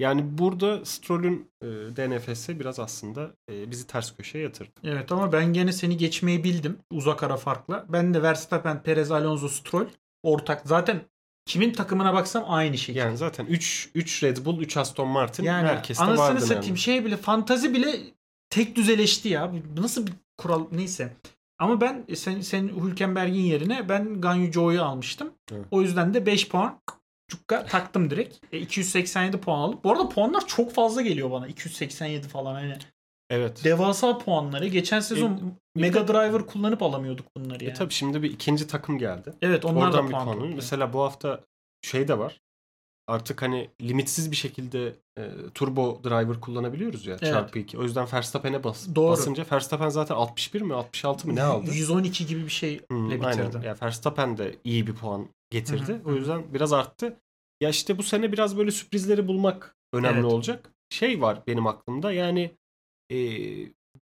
Yani 0.00 0.38
burada 0.38 0.84
Stroll'ün 0.84 1.50
e, 1.62 1.66
DNF'si 1.66 2.60
biraz 2.60 2.80
aslında 2.80 3.30
e, 3.50 3.70
bizi 3.70 3.86
ters 3.86 4.16
köşeye 4.16 4.44
yatırdı. 4.44 4.70
Evet 4.84 5.12
ama 5.12 5.32
ben 5.32 5.52
gene 5.52 5.72
seni 5.72 5.96
geçmeyi 5.96 6.44
bildim 6.44 6.78
uzak 6.90 7.22
ara 7.22 7.36
farkla. 7.36 7.86
Ben 7.88 8.14
de 8.14 8.22
Verstappen, 8.22 8.82
Perez, 8.82 9.10
Alonso, 9.10 9.48
Stroll 9.48 9.86
ortak. 10.22 10.62
Zaten 10.64 11.00
kimin 11.46 11.72
takımına 11.72 12.14
baksam 12.14 12.44
aynı 12.46 12.78
şekilde. 12.78 12.98
Yani 12.98 13.16
zaten 13.16 13.46
3 13.46 13.90
3 13.94 14.22
Red 14.22 14.44
Bull, 14.44 14.60
3 14.60 14.76
Aston 14.76 15.08
Martin 15.08 15.44
yani, 15.44 15.68
herkeste 15.68 16.04
vardı. 16.04 16.22
Anasını 16.22 16.40
satayım 16.40 16.66
yani. 16.66 16.78
şey 16.78 17.04
bile 17.04 17.16
fantazi 17.16 17.74
bile 17.74 17.96
tek 18.54 18.76
düzeleşti 18.76 19.28
ya. 19.28 19.52
Bu 19.76 19.82
nasıl 19.82 20.06
bir 20.06 20.12
kural 20.38 20.66
neyse. 20.72 21.12
Ama 21.58 21.80
ben 21.80 22.04
sen 22.14 22.40
sen 22.40 22.68
Hülkenberg'in 22.68 23.40
yerine 23.40 23.88
ben 23.88 24.20
Ganyu 24.20 24.52
Zhou'yu 24.52 24.82
almıştım. 24.82 25.32
Evet. 25.52 25.64
O 25.70 25.82
yüzden 25.82 26.14
de 26.14 26.26
5 26.26 26.48
puan 26.48 26.80
cukka 27.28 27.66
taktım 27.66 28.10
direkt. 28.10 28.38
E, 28.52 28.58
287 28.58 29.40
puan 29.40 29.58
alıp. 29.58 29.84
Bu 29.84 29.92
arada 29.92 30.08
puanlar 30.08 30.46
çok 30.46 30.72
fazla 30.72 31.02
geliyor 31.02 31.30
bana. 31.30 31.46
287 31.46 32.28
falan 32.28 32.54
hani. 32.54 32.76
Evet. 33.30 33.64
Devasa 33.64 34.18
puanları. 34.18 34.66
Geçen 34.66 35.00
sezon 35.00 35.32
e, 35.76 35.80
Mega 35.80 36.08
Driver 36.08 36.46
kullanıp 36.46 36.82
alamıyorduk 36.82 37.26
bunları 37.36 37.64
e, 37.64 37.66
yani. 37.66 37.74
E 37.74 37.78
tabii 37.78 37.92
şimdi 37.92 38.22
bir 38.22 38.30
ikinci 38.30 38.66
takım 38.66 38.98
geldi. 38.98 39.32
Evet 39.42 39.64
onlar 39.64 39.86
Oradan 39.86 40.06
da 40.06 40.10
puan. 40.10 40.32
Bir 40.32 40.40
puan. 40.40 40.54
Mesela 40.54 40.92
bu 40.92 41.00
hafta 41.00 41.40
şey 41.82 42.08
de 42.08 42.18
var. 42.18 42.40
Artık 43.06 43.42
hani 43.42 43.70
limitsiz 43.80 44.30
bir 44.30 44.36
şekilde 44.36 44.94
e, 45.18 45.30
turbo 45.54 46.00
driver 46.04 46.40
kullanabiliyoruz 46.40 47.06
ya 47.06 47.16
evet. 47.22 47.32
çarpı 47.32 47.58
2. 47.58 47.78
O 47.78 47.82
yüzden 47.82 48.06
Verstappen'e 48.12 48.64
bas, 48.64 48.86
Doğru. 48.94 49.10
basınca 49.10 49.46
Verstappen 49.52 49.88
zaten 49.88 50.14
61 50.14 50.60
mi 50.60 50.74
66 50.74 51.28
mı 51.28 51.34
ne 51.34 51.42
aldı? 51.42 51.70
112 51.70 52.26
gibi 52.26 52.44
bir 52.44 52.50
şeyle 52.50 52.80
hmm, 52.90 53.10
bitirdi. 53.10 53.26
Aynen. 53.26 53.62
Yani 53.62 53.78
Verstappen 53.82 54.38
de 54.38 54.56
iyi 54.64 54.86
bir 54.86 54.94
puan 54.94 55.28
getirdi. 55.50 55.92
Hı-hı. 55.92 56.10
O 56.10 56.14
yüzden 56.14 56.54
biraz 56.54 56.72
arttı. 56.72 57.16
Ya 57.60 57.68
işte 57.70 57.98
bu 57.98 58.02
sene 58.02 58.32
biraz 58.32 58.56
böyle 58.56 58.70
sürprizleri 58.70 59.28
bulmak 59.28 59.76
önemli 59.92 60.20
evet. 60.20 60.32
olacak. 60.32 60.70
Şey 60.90 61.20
var 61.20 61.42
benim 61.46 61.66
aklımda 61.66 62.12
yani 62.12 62.50
e, 63.12 63.18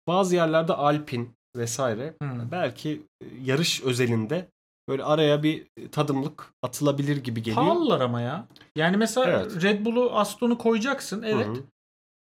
bazı 0.07 0.35
yerlerde 0.35 0.73
Alpin 0.73 1.29
vesaire 1.55 2.13
hmm. 2.21 2.51
belki 2.51 3.01
yarış 3.43 3.83
özelinde 3.83 4.47
böyle 4.89 5.03
araya 5.03 5.43
bir 5.43 5.67
tadımlık 5.91 6.53
atılabilir 6.61 7.17
gibi 7.17 7.43
geliyor. 7.43 7.65
Pahalılar 7.65 8.01
ama 8.01 8.21
ya. 8.21 8.47
Yani 8.75 8.97
mesela 8.97 9.27
evet. 9.27 9.63
Red 9.63 9.85
Bull'u 9.85 10.11
Aston'u 10.11 10.57
koyacaksın 10.57 11.21
evet. 11.23 11.47
Hı-hı. 11.47 11.63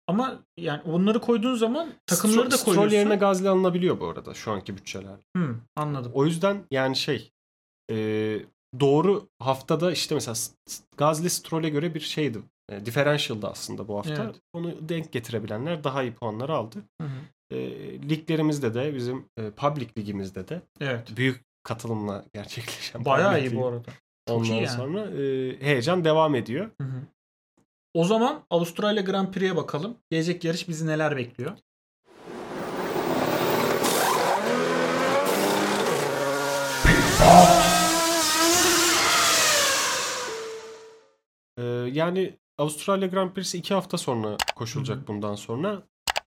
Ama 0.06 0.38
yani 0.56 0.82
onları 0.82 1.20
koyduğun 1.20 1.54
zaman 1.54 1.88
takımları 2.06 2.40
Stro- 2.40 2.50
da 2.50 2.64
koyuyorsun. 2.64 2.72
Stroll 2.72 2.92
yerine 2.92 3.16
Gazli 3.16 3.48
alınabiliyor 3.48 4.00
bu 4.00 4.06
arada 4.06 4.34
şu 4.34 4.52
anki 4.52 4.76
bütçeler. 4.76 5.16
Hı, 5.36 5.56
anladım. 5.76 6.12
O 6.14 6.24
yüzden 6.24 6.64
yani 6.70 6.96
şey 6.96 7.30
e, 7.90 7.96
doğru 8.80 9.28
haftada 9.38 9.92
işte 9.92 10.14
mesela 10.14 10.34
Gazli 10.96 11.30
Stroll'e 11.30 11.68
göre 11.68 11.94
bir 11.94 12.00
şeydi. 12.00 12.38
E, 12.70 12.86
differential'dı 12.86 13.46
aslında 13.46 13.88
bu 13.88 13.98
hafta. 13.98 14.24
Evet. 14.24 14.36
Onu 14.52 14.88
denk 14.88 15.12
getirebilenler 15.12 15.84
daha 15.84 16.02
iyi 16.02 16.12
puanları 16.12 16.54
aldı. 16.54 16.76
Hı 17.00 17.06
hı. 17.06 17.20
E, 17.50 17.58
liglerimizde 18.08 18.74
de 18.74 18.94
bizim 18.94 19.24
e, 19.36 19.50
public 19.50 19.88
ligimizde 19.98 20.48
de 20.48 20.62
evet. 20.80 21.16
büyük 21.16 21.47
katılımla 21.68 22.24
gerçekleşen. 22.34 23.04
Bayağı 23.04 23.40
iyi 23.40 23.56
bu 23.56 23.66
arada. 23.66 23.88
Çok 24.28 24.36
Ondan 24.36 24.54
yani. 24.54 24.68
sonra 24.68 25.00
e, 25.00 25.56
heyecan 25.60 26.04
devam 26.04 26.34
ediyor. 26.34 26.70
Hı 26.80 26.84
hı. 26.84 27.02
O 27.94 28.04
zaman 28.04 28.42
Avustralya 28.50 29.02
Grand 29.02 29.32
Prix'e 29.32 29.56
bakalım. 29.56 29.96
Gelecek 30.10 30.44
yarış 30.44 30.68
bizi 30.68 30.86
neler 30.86 31.16
bekliyor? 31.16 31.52
Ee, 41.58 41.62
yani 41.92 42.38
Avustralya 42.58 43.08
Grand 43.08 43.30
Prix'si 43.32 43.58
2 43.58 43.74
hafta 43.74 43.98
sonra 43.98 44.36
koşulacak 44.56 44.96
Hı-hı. 44.96 45.06
bundan 45.06 45.34
sonra. 45.34 45.82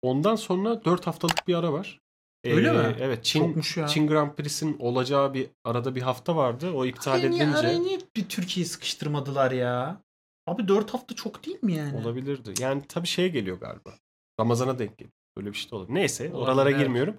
Ondan 0.01 0.35
sonra 0.35 0.85
4 0.85 1.07
haftalık 1.07 1.47
bir 1.47 1.55
ara 1.55 1.73
var. 1.73 1.99
Öyle 2.45 2.67
ee, 2.67 2.71
mi? 2.71 2.95
Evet. 2.99 3.23
Çin, 3.23 3.61
Çin 3.61 4.07
Grand 4.07 4.35
Prix'sin 4.35 4.79
olacağı 4.79 5.33
bir 5.33 5.49
arada 5.63 5.95
bir 5.95 6.01
hafta 6.01 6.35
vardı. 6.35 6.71
O 6.71 6.85
iptal 6.85 7.11
Hayır, 7.11 7.23
edilince. 7.23 7.45
Niye, 7.45 7.57
araya 7.57 7.79
niye 7.79 7.99
bir 8.15 8.29
Türkiye'yi 8.29 8.67
sıkıştırmadılar 8.67 9.51
ya? 9.51 10.01
Abi 10.47 10.67
4 10.67 10.93
hafta 10.93 11.15
çok 11.15 11.45
değil 11.45 11.63
mi 11.63 11.73
yani? 11.73 11.97
Olabilirdi. 11.97 12.53
Yani 12.59 12.81
tabii 12.87 13.07
şeye 13.07 13.27
geliyor 13.27 13.59
galiba. 13.59 13.93
Ramazan'a 14.39 14.79
denk 14.79 14.97
geliyor. 14.97 15.13
Böyle 15.37 15.49
bir 15.49 15.57
şey 15.57 15.71
de 15.71 15.75
olabilir. 15.75 15.95
Neyse 15.95 16.23
olabilir, 16.23 16.41
oralara 16.41 16.69
evet. 16.69 16.79
girmiyorum. 16.79 17.17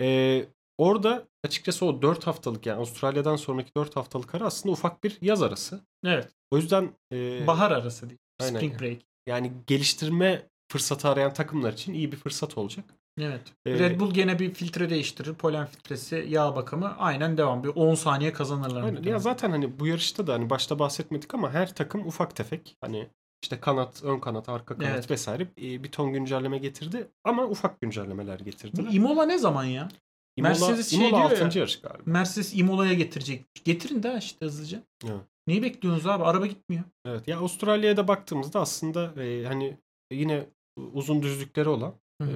Ee, 0.00 0.46
orada 0.78 1.28
açıkçası 1.44 1.86
o 1.86 2.02
4 2.02 2.26
haftalık 2.26 2.66
yani 2.66 2.78
Avustralya'dan 2.78 3.36
sonraki 3.36 3.70
4 3.76 3.96
haftalık 3.96 4.34
ara 4.34 4.44
aslında 4.44 4.72
ufak 4.72 5.04
bir 5.04 5.18
yaz 5.22 5.42
arası. 5.42 5.80
Evet. 6.04 6.28
O 6.50 6.56
yüzden 6.56 6.92
e, 7.12 7.46
bahar 7.46 7.70
arası 7.70 8.08
değil. 8.08 8.20
Aynen. 8.40 8.56
Spring 8.58 8.80
break. 8.80 8.98
Yani 9.26 9.52
geliştirme 9.66 10.48
fırsatı 10.72 11.08
arayan 11.08 11.32
takımlar 11.32 11.72
için 11.72 11.94
iyi 11.94 12.12
bir 12.12 12.16
fırsat 12.16 12.58
olacak. 12.58 12.84
Evet. 13.20 13.40
Ee, 13.66 13.78
Red 13.78 14.00
Bull 14.00 14.14
gene 14.14 14.38
bir 14.38 14.54
filtre 14.54 14.90
değiştirir. 14.90 15.34
Polen 15.34 15.66
filtresi, 15.66 16.26
yağ 16.28 16.56
bakımı 16.56 16.96
aynen 16.98 17.36
devam. 17.36 17.64
Bir 17.64 17.68
10 17.68 17.94
saniye 17.94 18.32
kazanırlar. 18.32 18.82
Aynen. 18.82 19.02
Ya 19.02 19.18
zaten 19.18 19.50
hani 19.50 19.78
bu 19.78 19.86
yarışta 19.86 20.26
da 20.26 20.34
hani 20.34 20.50
başta 20.50 20.78
bahsetmedik 20.78 21.34
ama 21.34 21.52
her 21.52 21.74
takım 21.74 22.06
ufak 22.06 22.36
tefek 22.36 22.76
hani 22.80 23.08
işte 23.42 23.60
kanat, 23.60 24.04
ön 24.04 24.18
kanat, 24.18 24.48
arka 24.48 24.76
kanat 24.76 24.90
evet. 24.94 25.10
vesaire 25.10 25.48
bir 25.56 25.92
ton 25.92 26.12
güncelleme 26.12 26.58
getirdi 26.58 27.08
ama 27.24 27.44
ufak 27.44 27.80
güncellemeler 27.80 28.40
getirdi. 28.40 28.84
Imola 28.90 29.26
ne 29.26 29.38
zaman 29.38 29.64
ya? 29.64 29.88
Imola, 30.36 30.50
Mercedes 30.50 30.90
şey 30.90 30.98
Imola 30.98 31.10
diyor 31.10 31.40
6. 31.40 31.58
ya, 31.58 31.62
yarış 31.62 31.80
galiba. 31.80 32.02
Mercedes 32.06 32.54
Imola'ya 32.54 32.94
getirecek. 32.94 33.44
Getirin 33.64 34.02
de 34.02 34.16
işte 34.18 34.46
hızlıca. 34.46 34.82
Evet. 35.04 35.20
Neyi 35.46 35.62
bekliyorsunuz 35.62 36.06
abi? 36.06 36.24
Araba 36.24 36.46
gitmiyor. 36.46 36.84
Evet. 37.06 37.28
Ya 37.28 37.38
Avustralya'ya 37.38 37.96
da 37.96 38.08
baktığımızda 38.08 38.60
aslında 38.60 39.22
e, 39.22 39.44
hani 39.46 39.76
yine 40.10 40.46
uzun 40.92 41.22
düzlükleri 41.22 41.68
olan 41.68 41.94
e, 42.22 42.26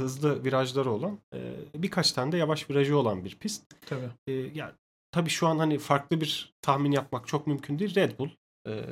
hızlı 0.00 0.44
virajları 0.44 0.90
olan 0.90 1.18
e, 1.34 1.54
birkaç 1.74 2.12
tane 2.12 2.32
de 2.32 2.36
yavaş 2.36 2.70
virajı 2.70 2.98
olan 2.98 3.24
bir 3.24 3.36
pist. 3.38 3.64
Tabii. 3.86 4.08
E, 4.26 4.32
yani 4.32 4.72
tabii 5.10 5.30
şu 5.30 5.46
an 5.46 5.58
hani 5.58 5.78
farklı 5.78 6.20
bir 6.20 6.54
tahmin 6.62 6.92
yapmak 6.92 7.28
çok 7.28 7.46
mümkün 7.46 7.78
değil. 7.78 7.94
Red 7.94 8.18
Bull 8.18 8.28
e, 8.68 8.84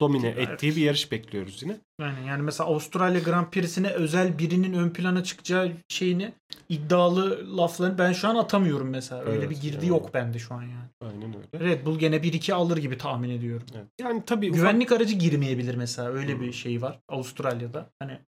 domine 0.00 0.28
evet. 0.28 0.48
ettiği 0.48 0.76
bir 0.76 0.82
yarış 0.82 1.12
bekliyoruz 1.12 1.62
yine. 1.62 1.76
Yani 2.00 2.26
yani 2.26 2.42
mesela 2.42 2.70
Avustralya 2.70 3.20
Grand 3.20 3.46
Prix'sine 3.46 3.90
özel 3.90 4.38
birinin 4.38 4.72
ön 4.72 4.90
plana 4.90 5.24
çıkacağı 5.24 5.72
şeyini 5.88 6.32
iddialı 6.68 7.56
laflarını 7.56 7.98
ben 7.98 8.12
şu 8.12 8.28
an 8.28 8.36
atamıyorum 8.36 8.88
mesela. 8.90 9.22
Öyle 9.22 9.38
evet, 9.38 9.50
bir 9.50 9.60
girdi 9.60 9.76
yani. 9.76 9.88
yok 9.88 10.14
bende 10.14 10.38
şu 10.38 10.54
an 10.54 10.62
yani. 10.62 10.88
Aynen 11.00 11.34
öyle. 11.36 11.64
Red 11.70 11.86
Bull 11.86 11.98
gene 11.98 12.16
1-2 12.16 12.52
alır 12.52 12.76
gibi 12.76 12.98
tahmin 12.98 13.30
ediyorum. 13.30 13.66
Evet. 13.74 13.86
Yani 14.00 14.22
tabii 14.26 14.52
güvenlik 14.52 14.88
ufak... 14.88 15.00
aracı 15.00 15.14
girmeyebilir 15.14 15.74
mesela. 15.74 16.08
Öyle 16.10 16.34
hmm. 16.34 16.40
bir 16.40 16.52
şey 16.52 16.82
var 16.82 17.00
Avustralya'da. 17.08 17.90
Hani 17.98 18.18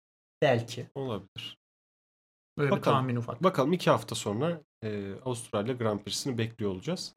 belki. 0.42 0.87
Olabilir. 0.94 1.62
Böyle 2.58 2.70
bakalım, 2.70 2.98
bir 2.98 3.00
tahmin 3.00 3.16
ufak. 3.16 3.42
Bakalım 3.42 3.72
iki 3.72 3.90
hafta 3.90 4.14
sonra 4.14 4.60
e, 4.84 5.12
Avustralya 5.24 5.74
Grand 5.74 6.00
Prix'sini 6.00 6.38
bekliyor 6.38 6.70
olacağız. 6.70 7.14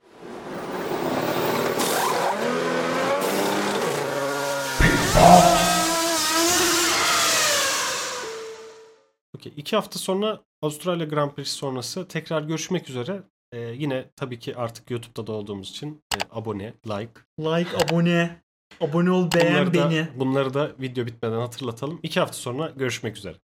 Okay, 9.37 9.53
iki 9.57 9.75
hafta 9.75 9.99
sonra 9.99 10.41
Avustralya 10.61 11.05
Grand 11.05 11.31
Prix 11.31 11.47
sonrası 11.47 12.07
tekrar 12.07 12.41
görüşmek 12.41 12.89
üzere. 12.89 13.23
Ee, 13.51 13.59
yine 13.59 14.09
tabii 14.15 14.39
ki 14.39 14.55
artık 14.55 14.91
YouTube'da 14.91 15.27
da 15.27 15.31
olduğumuz 15.31 15.69
için 15.69 16.03
e, 16.15 16.17
abone, 16.31 16.73
like. 16.87 17.11
Like, 17.39 17.69
abone. 17.85 18.41
Abone 18.81 19.11
ol, 19.11 19.29
beğen 19.35 19.53
bunları 19.53 19.73
beni. 19.73 19.99
Da, 19.99 20.19
bunları 20.19 20.53
da 20.53 20.71
video 20.79 21.05
bitmeden 21.05 21.39
hatırlatalım. 21.39 21.99
İki 22.03 22.19
hafta 22.19 22.37
sonra 22.37 22.69
görüşmek 22.75 23.17
üzere. 23.17 23.37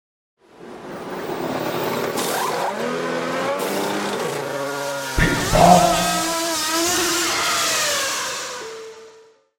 Oh! 5.51 5.88